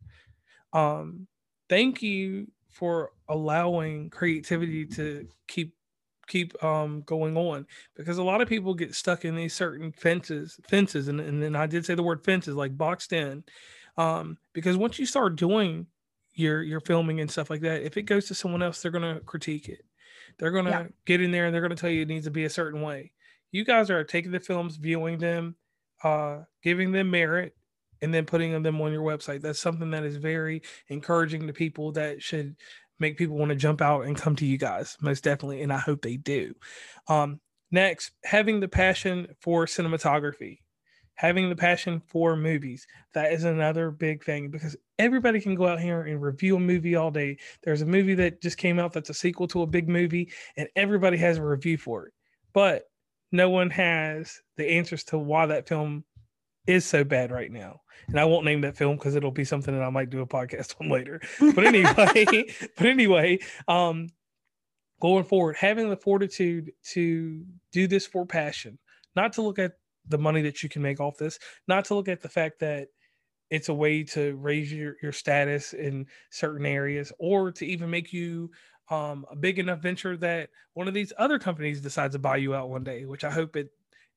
Um, 0.72 1.26
thank 1.68 2.02
you 2.02 2.48
for 2.68 3.10
allowing 3.28 4.10
creativity 4.10 4.86
to 4.86 5.26
keep 5.48 5.74
keep 6.28 6.62
um, 6.62 7.02
going 7.06 7.36
on 7.36 7.66
because 7.96 8.18
a 8.18 8.22
lot 8.22 8.40
of 8.40 8.48
people 8.48 8.72
get 8.72 8.94
stuck 8.94 9.24
in 9.24 9.34
these 9.34 9.52
certain 9.52 9.90
fences 9.90 10.58
fences 10.68 11.08
and, 11.08 11.20
and 11.20 11.42
then 11.42 11.56
i 11.56 11.66
did 11.66 11.84
say 11.84 11.96
the 11.96 12.04
word 12.04 12.24
fences 12.24 12.54
like 12.54 12.78
boxed 12.78 13.12
in 13.12 13.42
um, 13.96 14.38
because 14.52 14.76
once 14.76 14.96
you 14.98 15.06
start 15.06 15.34
doing 15.34 15.86
your 16.34 16.62
your 16.62 16.80
filming 16.80 17.20
and 17.20 17.30
stuff 17.30 17.50
like 17.50 17.60
that 17.60 17.82
if 17.82 17.96
it 17.96 18.02
goes 18.02 18.26
to 18.26 18.34
someone 18.34 18.62
else 18.62 18.80
they're 18.80 18.90
going 18.90 19.14
to 19.14 19.20
critique 19.20 19.68
it. 19.68 19.84
They're 20.38 20.52
going 20.52 20.66
to 20.66 20.70
yeah. 20.70 20.86
get 21.04 21.20
in 21.20 21.32
there 21.32 21.46
and 21.46 21.54
they're 21.54 21.60
going 21.60 21.74
to 21.74 21.80
tell 21.80 21.90
you 21.90 22.02
it 22.02 22.08
needs 22.08 22.24
to 22.24 22.30
be 22.30 22.44
a 22.44 22.50
certain 22.50 22.80
way. 22.80 23.12
You 23.52 23.64
guys 23.64 23.90
are 23.90 24.04
taking 24.04 24.30
the 24.30 24.40
films 24.40 24.76
viewing 24.76 25.18
them 25.18 25.56
uh, 26.02 26.40
giving 26.62 26.92
them 26.92 27.10
merit 27.10 27.54
and 28.00 28.14
then 28.14 28.24
putting 28.24 28.62
them 28.62 28.80
on 28.80 28.92
your 28.92 29.02
website. 29.02 29.42
That's 29.42 29.60
something 29.60 29.90
that 29.90 30.04
is 30.04 30.16
very 30.16 30.62
encouraging 30.88 31.46
to 31.46 31.52
people 31.52 31.92
that 31.92 32.22
should 32.22 32.56
make 32.98 33.18
people 33.18 33.36
want 33.36 33.50
to 33.50 33.56
jump 33.56 33.80
out 33.80 34.02
and 34.02 34.16
come 34.16 34.36
to 34.36 34.46
you 34.46 34.58
guys 34.58 34.96
most 35.00 35.24
definitely 35.24 35.62
and 35.62 35.72
i 35.72 35.78
hope 35.78 36.02
they 36.02 36.16
do. 36.16 36.54
Um, 37.08 37.40
next 37.70 38.12
having 38.24 38.60
the 38.60 38.68
passion 38.68 39.28
for 39.40 39.66
cinematography 39.66 40.58
having 41.20 41.50
the 41.50 41.56
passion 41.56 42.00
for 42.06 42.34
movies 42.34 42.86
that 43.12 43.32
is 43.32 43.44
another 43.44 43.90
big 43.90 44.24
thing 44.24 44.48
because 44.48 44.74
everybody 44.98 45.40
can 45.40 45.54
go 45.54 45.66
out 45.66 45.80
here 45.80 46.02
and 46.02 46.22
review 46.22 46.56
a 46.56 46.60
movie 46.60 46.96
all 46.96 47.10
day 47.10 47.36
there's 47.62 47.82
a 47.82 47.86
movie 47.86 48.14
that 48.14 48.40
just 48.40 48.56
came 48.56 48.78
out 48.78 48.92
that's 48.92 49.10
a 49.10 49.14
sequel 49.14 49.46
to 49.46 49.62
a 49.62 49.66
big 49.66 49.88
movie 49.88 50.30
and 50.56 50.68
everybody 50.76 51.18
has 51.18 51.36
a 51.36 51.42
review 51.42 51.76
for 51.76 52.06
it 52.06 52.12
but 52.54 52.84
no 53.32 53.50
one 53.50 53.70
has 53.70 54.40
the 54.56 54.66
answers 54.66 55.04
to 55.04 55.18
why 55.18 55.46
that 55.46 55.68
film 55.68 56.04
is 56.66 56.84
so 56.84 57.04
bad 57.04 57.30
right 57.30 57.50
now. 57.50 57.80
And 58.08 58.18
I 58.18 58.24
won't 58.24 58.44
name 58.44 58.62
that 58.62 58.76
film 58.76 58.96
because 58.96 59.14
it'll 59.14 59.30
be 59.30 59.44
something 59.44 59.74
that 59.74 59.84
I 59.84 59.90
might 59.90 60.10
do 60.10 60.20
a 60.20 60.26
podcast 60.26 60.74
on 60.80 60.88
later. 60.88 61.20
But 61.38 61.66
anyway, 61.66 61.92
but 62.76 62.86
anyway, 62.86 63.38
um, 63.68 64.08
going 65.00 65.24
forward, 65.24 65.56
having 65.56 65.90
the 65.90 65.96
fortitude 65.96 66.72
to 66.92 67.44
do 67.72 67.86
this 67.86 68.06
for 68.06 68.26
passion, 68.26 68.78
not 69.14 69.34
to 69.34 69.42
look 69.42 69.58
at 69.58 69.72
the 70.08 70.18
money 70.18 70.42
that 70.42 70.62
you 70.62 70.68
can 70.68 70.82
make 70.82 71.00
off 71.00 71.16
this, 71.18 71.38
not 71.68 71.84
to 71.86 71.94
look 71.94 72.08
at 72.08 72.20
the 72.20 72.28
fact 72.28 72.60
that 72.60 72.88
it's 73.50 73.68
a 73.68 73.74
way 73.74 74.04
to 74.04 74.36
raise 74.36 74.72
your, 74.72 74.96
your 75.02 75.12
status 75.12 75.72
in 75.72 76.06
certain 76.30 76.64
areas 76.64 77.12
or 77.18 77.50
to 77.50 77.66
even 77.66 77.90
make 77.90 78.12
you 78.12 78.50
um, 78.90 79.24
a 79.30 79.36
big 79.36 79.58
enough 79.58 79.80
venture 79.80 80.16
that 80.16 80.50
one 80.74 80.88
of 80.88 80.94
these 80.94 81.12
other 81.18 81.38
companies 81.38 81.80
decides 81.80 82.14
to 82.14 82.18
buy 82.18 82.36
you 82.36 82.54
out 82.54 82.70
one 82.70 82.84
day, 82.84 83.04
which 83.06 83.24
I 83.24 83.30
hope 83.30 83.56
it 83.56 83.70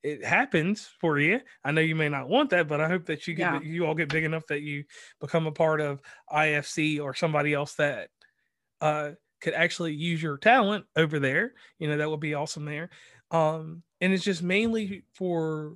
it 0.04 0.24
happens 0.24 0.90
for 1.00 1.18
you. 1.18 1.40
I 1.64 1.72
know 1.72 1.80
you 1.80 1.96
may 1.96 2.10
not 2.10 2.28
want 2.28 2.50
that, 2.50 2.68
but 2.68 2.82
I 2.82 2.90
hope 2.90 3.06
that 3.06 3.26
you 3.26 3.36
get 3.36 3.54
yeah. 3.54 3.60
you 3.62 3.86
all 3.86 3.96
get 3.96 4.10
big 4.10 4.26
enough 4.26 4.46
that 4.48 4.62
you 4.62 4.84
become 5.22 5.48
a 5.48 5.52
part 5.52 5.80
of 5.80 6.02
IFC 6.30 7.02
or 7.02 7.14
somebody 7.14 7.54
else 7.54 7.76
that 7.76 8.10
uh, 8.82 9.12
could 9.40 9.54
actually 9.54 9.94
use 9.94 10.22
your 10.22 10.38
talent 10.38 10.86
over 10.98 11.20
there. 11.20 11.54
You 11.80 11.88
know 11.88 11.98
that 11.98 12.10
would 12.10 12.20
be 12.20 12.34
awesome 12.34 12.66
there. 12.66 12.90
Um, 13.32 13.84
and 14.04 14.12
it's 14.12 14.26
just 14.26 14.44
mainly 14.44 15.04
for 15.14 15.76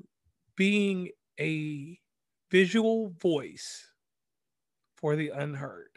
being 0.57 1.11
a 1.39 1.97
visual 2.51 3.13
voice 3.21 3.89
for 4.97 5.15
the 5.15 5.29
unheard. 5.29 5.87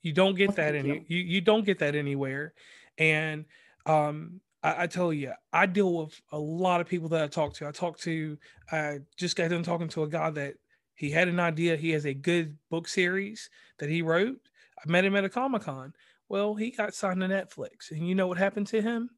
You 0.00 0.14
don't 0.14 0.34
get 0.34 0.56
that 0.56 0.74
any 0.74 1.04
you. 1.06 1.18
you 1.18 1.40
don't 1.42 1.66
get 1.66 1.80
that 1.80 1.94
anywhere. 1.94 2.54
And 2.96 3.44
um 3.84 4.40
I, 4.62 4.84
I, 4.84 4.86
tell 4.86 5.12
you, 5.12 5.32
I 5.52 5.66
deal 5.66 5.92
with 5.92 6.18
a 6.30 6.38
lot 6.38 6.80
of 6.80 6.86
people 6.86 7.10
that 7.10 7.22
I 7.22 7.26
talk 7.26 7.52
to. 7.54 7.68
I 7.68 7.70
talk 7.70 7.98
to 7.98 8.38
I 8.70 9.00
just 9.18 9.36
got 9.36 9.50
done 9.50 9.62
talking 9.62 9.88
to 9.88 10.04
a 10.04 10.08
guy 10.08 10.30
that 10.30 10.54
he 10.94 11.10
had 11.10 11.28
an 11.28 11.40
idea. 11.40 11.76
He 11.76 11.90
has 11.90 12.06
a 12.06 12.14
good 12.14 12.56
book 12.70 12.88
series 12.88 13.50
that 13.80 13.90
he 13.90 14.00
wrote. 14.00 14.40
I 14.78 14.90
met 14.90 15.04
him 15.04 15.14
at 15.14 15.24
a 15.24 15.28
Comic 15.28 15.62
Con. 15.62 15.92
Well, 16.30 16.54
he 16.54 16.70
got 16.70 16.94
signed 16.94 17.20
to 17.20 17.28
Netflix. 17.28 17.90
And 17.90 18.08
you 18.08 18.14
know 18.14 18.28
what 18.28 18.38
happened 18.38 18.68
to 18.68 18.80
him? 18.80 19.10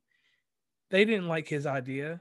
They 0.94 1.04
didn't 1.04 1.26
like 1.26 1.48
his 1.48 1.66
idea. 1.66 2.20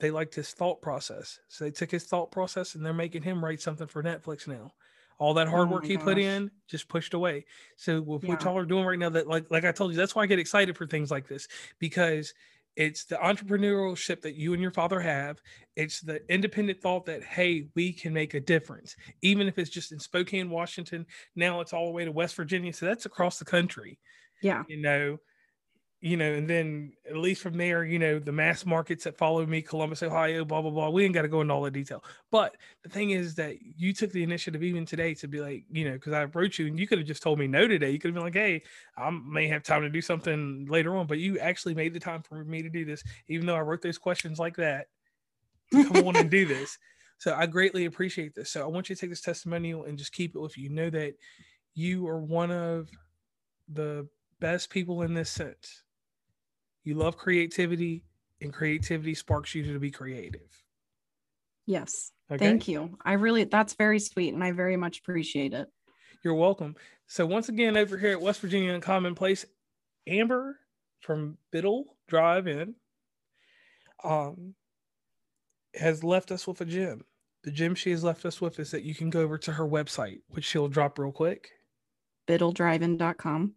They 0.00 0.10
liked 0.10 0.34
his 0.34 0.50
thought 0.50 0.82
process. 0.82 1.38
So 1.46 1.62
they 1.62 1.70
took 1.70 1.92
his 1.92 2.02
thought 2.02 2.32
process 2.32 2.74
and 2.74 2.84
they're 2.84 2.92
making 2.92 3.22
him 3.22 3.44
write 3.44 3.62
something 3.62 3.86
for 3.86 4.02
Netflix 4.02 4.48
now. 4.48 4.72
All 5.20 5.32
that 5.34 5.46
hard 5.46 5.68
oh 5.68 5.70
work 5.74 5.84
he 5.84 5.94
gosh. 5.94 6.02
put 6.02 6.18
in 6.18 6.50
just 6.68 6.88
pushed 6.88 7.14
away. 7.14 7.44
So 7.76 8.00
what 8.00 8.24
yeah. 8.24 8.36
y'all 8.42 8.58
are 8.58 8.64
doing 8.64 8.84
right 8.84 8.98
now, 8.98 9.10
that 9.10 9.28
like 9.28 9.48
like 9.48 9.64
I 9.64 9.70
told 9.70 9.92
you, 9.92 9.96
that's 9.96 10.16
why 10.16 10.24
I 10.24 10.26
get 10.26 10.40
excited 10.40 10.76
for 10.76 10.88
things 10.88 11.12
like 11.12 11.28
this 11.28 11.46
because 11.78 12.34
it's 12.74 13.04
the 13.04 13.14
entrepreneurship 13.14 14.22
that 14.22 14.34
you 14.34 14.54
and 14.54 14.60
your 14.60 14.72
father 14.72 14.98
have. 14.98 15.40
It's 15.76 16.00
the 16.00 16.20
independent 16.28 16.82
thought 16.82 17.06
that, 17.06 17.22
hey, 17.22 17.68
we 17.76 17.92
can 17.92 18.12
make 18.12 18.34
a 18.34 18.40
difference. 18.40 18.96
Even 19.22 19.46
if 19.46 19.56
it's 19.56 19.70
just 19.70 19.92
in 19.92 20.00
Spokane, 20.00 20.50
Washington, 20.50 21.06
now 21.36 21.60
it's 21.60 21.72
all 21.72 21.86
the 21.86 21.92
way 21.92 22.04
to 22.04 22.10
West 22.10 22.34
Virginia. 22.34 22.72
So 22.72 22.86
that's 22.86 23.06
across 23.06 23.38
the 23.38 23.44
country. 23.44 24.00
Yeah. 24.42 24.64
You 24.66 24.78
know, 24.78 25.18
you 26.02 26.16
know, 26.16 26.32
and 26.32 26.48
then 26.48 26.92
at 27.08 27.16
least 27.18 27.42
from 27.42 27.58
there, 27.58 27.84
you 27.84 27.98
know, 27.98 28.18
the 28.18 28.32
mass 28.32 28.64
markets 28.64 29.04
that 29.04 29.18
follow 29.18 29.44
me, 29.44 29.60
Columbus, 29.60 30.02
Ohio, 30.02 30.46
blah, 30.46 30.62
blah, 30.62 30.70
blah. 30.70 30.88
We 30.88 31.04
ain't 31.04 31.12
got 31.12 31.22
to 31.22 31.28
go 31.28 31.42
into 31.42 31.52
all 31.52 31.62
the 31.62 31.70
detail. 31.70 32.02
But 32.30 32.56
the 32.82 32.88
thing 32.88 33.10
is 33.10 33.34
that 33.34 33.56
you 33.60 33.92
took 33.92 34.10
the 34.10 34.22
initiative 34.22 34.62
even 34.62 34.86
today 34.86 35.12
to 35.14 35.28
be 35.28 35.40
like, 35.40 35.64
you 35.70 35.84
know, 35.84 35.92
because 35.92 36.14
I 36.14 36.22
approached 36.22 36.58
you 36.58 36.68
and 36.68 36.78
you 36.78 36.86
could 36.86 36.98
have 36.98 37.06
just 37.06 37.22
told 37.22 37.38
me 37.38 37.46
no 37.46 37.68
today. 37.68 37.90
You 37.90 37.98
could 37.98 38.08
have 38.08 38.14
been 38.14 38.24
like, 38.24 38.32
hey, 38.32 38.62
I 38.96 39.10
may 39.10 39.46
have 39.48 39.62
time 39.62 39.82
to 39.82 39.90
do 39.90 40.00
something 40.00 40.66
later 40.70 40.96
on. 40.96 41.06
But 41.06 41.18
you 41.18 41.38
actually 41.38 41.74
made 41.74 41.92
the 41.92 42.00
time 42.00 42.22
for 42.22 42.44
me 42.44 42.62
to 42.62 42.70
do 42.70 42.86
this, 42.86 43.04
even 43.28 43.46
though 43.46 43.56
I 43.56 43.60
wrote 43.60 43.82
those 43.82 43.98
questions 43.98 44.38
like 44.38 44.56
that. 44.56 44.86
come 45.70 46.08
on 46.08 46.16
and 46.16 46.30
do 46.30 46.46
this. 46.46 46.78
So 47.18 47.34
I 47.34 47.44
greatly 47.44 47.84
appreciate 47.84 48.34
this. 48.34 48.50
So 48.50 48.62
I 48.62 48.66
want 48.66 48.88
you 48.88 48.94
to 48.94 49.00
take 49.02 49.10
this 49.10 49.20
testimonial 49.20 49.84
and 49.84 49.98
just 49.98 50.10
keep 50.10 50.34
it 50.34 50.40
with 50.40 50.56
you. 50.56 50.70
Know 50.70 50.88
that 50.88 51.12
you 51.74 52.08
are 52.08 52.18
one 52.18 52.50
of 52.50 52.88
the 53.68 54.08
best 54.40 54.70
people 54.70 55.02
in 55.02 55.12
this 55.12 55.28
sense 55.28 55.82
you 56.84 56.94
love 56.94 57.16
creativity, 57.16 58.04
and 58.40 58.52
creativity 58.52 59.14
sparks 59.14 59.54
you 59.54 59.64
to 59.72 59.78
be 59.78 59.90
creative. 59.90 60.62
Yes. 61.66 62.12
Okay? 62.30 62.44
Thank 62.44 62.68
you. 62.68 62.98
I 63.04 63.14
really, 63.14 63.44
that's 63.44 63.74
very 63.74 63.98
sweet, 63.98 64.34
and 64.34 64.42
I 64.42 64.52
very 64.52 64.76
much 64.76 65.00
appreciate 65.00 65.52
it. 65.52 65.68
You're 66.24 66.34
welcome. 66.34 66.76
So, 67.06 67.26
once 67.26 67.48
again, 67.48 67.76
over 67.76 67.96
here 67.96 68.12
at 68.12 68.20
West 68.20 68.40
Virginia 68.40 68.72
Uncommon 68.72 69.14
Place, 69.14 69.44
Amber 70.06 70.58
from 71.00 71.38
Biddle 71.50 71.96
Drive 72.08 72.46
In 72.46 72.74
um, 74.04 74.54
has 75.74 76.04
left 76.04 76.30
us 76.30 76.46
with 76.46 76.60
a 76.60 76.64
gem. 76.64 77.02
The 77.42 77.50
gem 77.50 77.74
she 77.74 77.90
has 77.90 78.04
left 78.04 78.26
us 78.26 78.40
with 78.40 78.58
is 78.58 78.70
that 78.70 78.82
you 78.82 78.94
can 78.94 79.08
go 79.08 79.20
over 79.20 79.38
to 79.38 79.52
her 79.52 79.66
website, 79.66 80.18
which 80.28 80.44
she'll 80.44 80.68
drop 80.68 80.98
real 80.98 81.12
quick. 81.12 81.48
BiddleDriveIn.com 82.28 83.54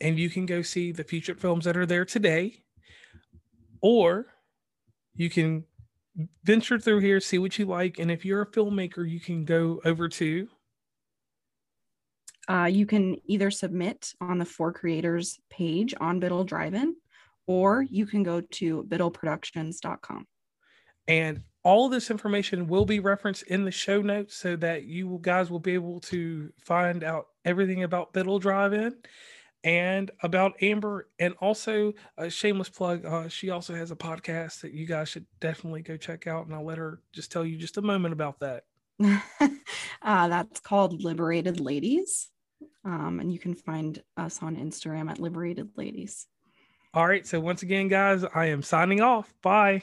and 0.00 0.18
you 0.18 0.30
can 0.30 0.46
go 0.46 0.62
see 0.62 0.92
the 0.92 1.04
featured 1.04 1.40
films 1.40 1.64
that 1.64 1.76
are 1.76 1.86
there 1.86 2.04
today, 2.04 2.62
or 3.80 4.26
you 5.14 5.30
can 5.30 5.64
venture 6.44 6.78
through 6.78 7.00
here, 7.00 7.20
see 7.20 7.38
what 7.38 7.58
you 7.58 7.66
like, 7.66 7.98
and 7.98 8.10
if 8.10 8.24
you're 8.24 8.42
a 8.42 8.50
filmmaker, 8.50 9.08
you 9.08 9.20
can 9.20 9.44
go 9.44 9.80
over 9.84 10.08
to. 10.08 10.48
Uh, 12.48 12.64
you 12.64 12.86
can 12.86 13.16
either 13.26 13.50
submit 13.50 14.14
on 14.20 14.38
the 14.38 14.44
For 14.44 14.72
Creators 14.72 15.38
page 15.50 15.94
on 16.00 16.18
Biddle 16.18 16.44
Drive-In, 16.44 16.96
or 17.46 17.82
you 17.82 18.06
can 18.06 18.22
go 18.22 18.40
to 18.40 18.84
biddleproductions.com. 18.84 20.26
And 21.06 21.42
all 21.62 21.88
this 21.88 22.10
information 22.10 22.66
will 22.66 22.86
be 22.86 23.00
referenced 23.00 23.42
in 23.44 23.64
the 23.64 23.70
show 23.70 24.00
notes 24.00 24.36
so 24.36 24.56
that 24.56 24.84
you 24.84 25.18
guys 25.20 25.50
will 25.50 25.58
be 25.58 25.74
able 25.74 26.00
to 26.00 26.50
find 26.58 27.04
out 27.04 27.26
everything 27.44 27.82
about 27.82 28.12
Biddle 28.12 28.38
Drive-In 28.38 28.94
and 29.68 30.10
about 30.22 30.62
Amber, 30.62 31.10
and 31.18 31.34
also 31.42 31.92
a 32.16 32.30
shameless 32.30 32.70
plug. 32.70 33.04
Uh, 33.04 33.28
she 33.28 33.50
also 33.50 33.74
has 33.74 33.90
a 33.90 33.96
podcast 33.96 34.62
that 34.62 34.72
you 34.72 34.86
guys 34.86 35.10
should 35.10 35.26
definitely 35.40 35.82
go 35.82 35.98
check 35.98 36.26
out, 36.26 36.46
and 36.46 36.54
I'll 36.54 36.64
let 36.64 36.78
her 36.78 37.02
just 37.12 37.30
tell 37.30 37.44
you 37.44 37.58
just 37.58 37.76
a 37.76 37.82
moment 37.82 38.14
about 38.14 38.40
that. 38.40 38.64
uh, 40.02 40.28
that's 40.28 40.60
called 40.60 41.04
Liberated 41.04 41.60
Ladies, 41.60 42.30
um, 42.82 43.20
and 43.20 43.30
you 43.30 43.38
can 43.38 43.54
find 43.54 44.02
us 44.16 44.42
on 44.42 44.56
Instagram 44.56 45.10
at 45.10 45.20
Liberated 45.20 45.68
Ladies. 45.76 46.26
All 46.94 47.06
right. 47.06 47.26
So 47.26 47.38
once 47.38 47.62
again, 47.62 47.88
guys, 47.88 48.24
I 48.34 48.46
am 48.46 48.62
signing 48.62 49.02
off. 49.02 49.34
Bye. 49.42 49.82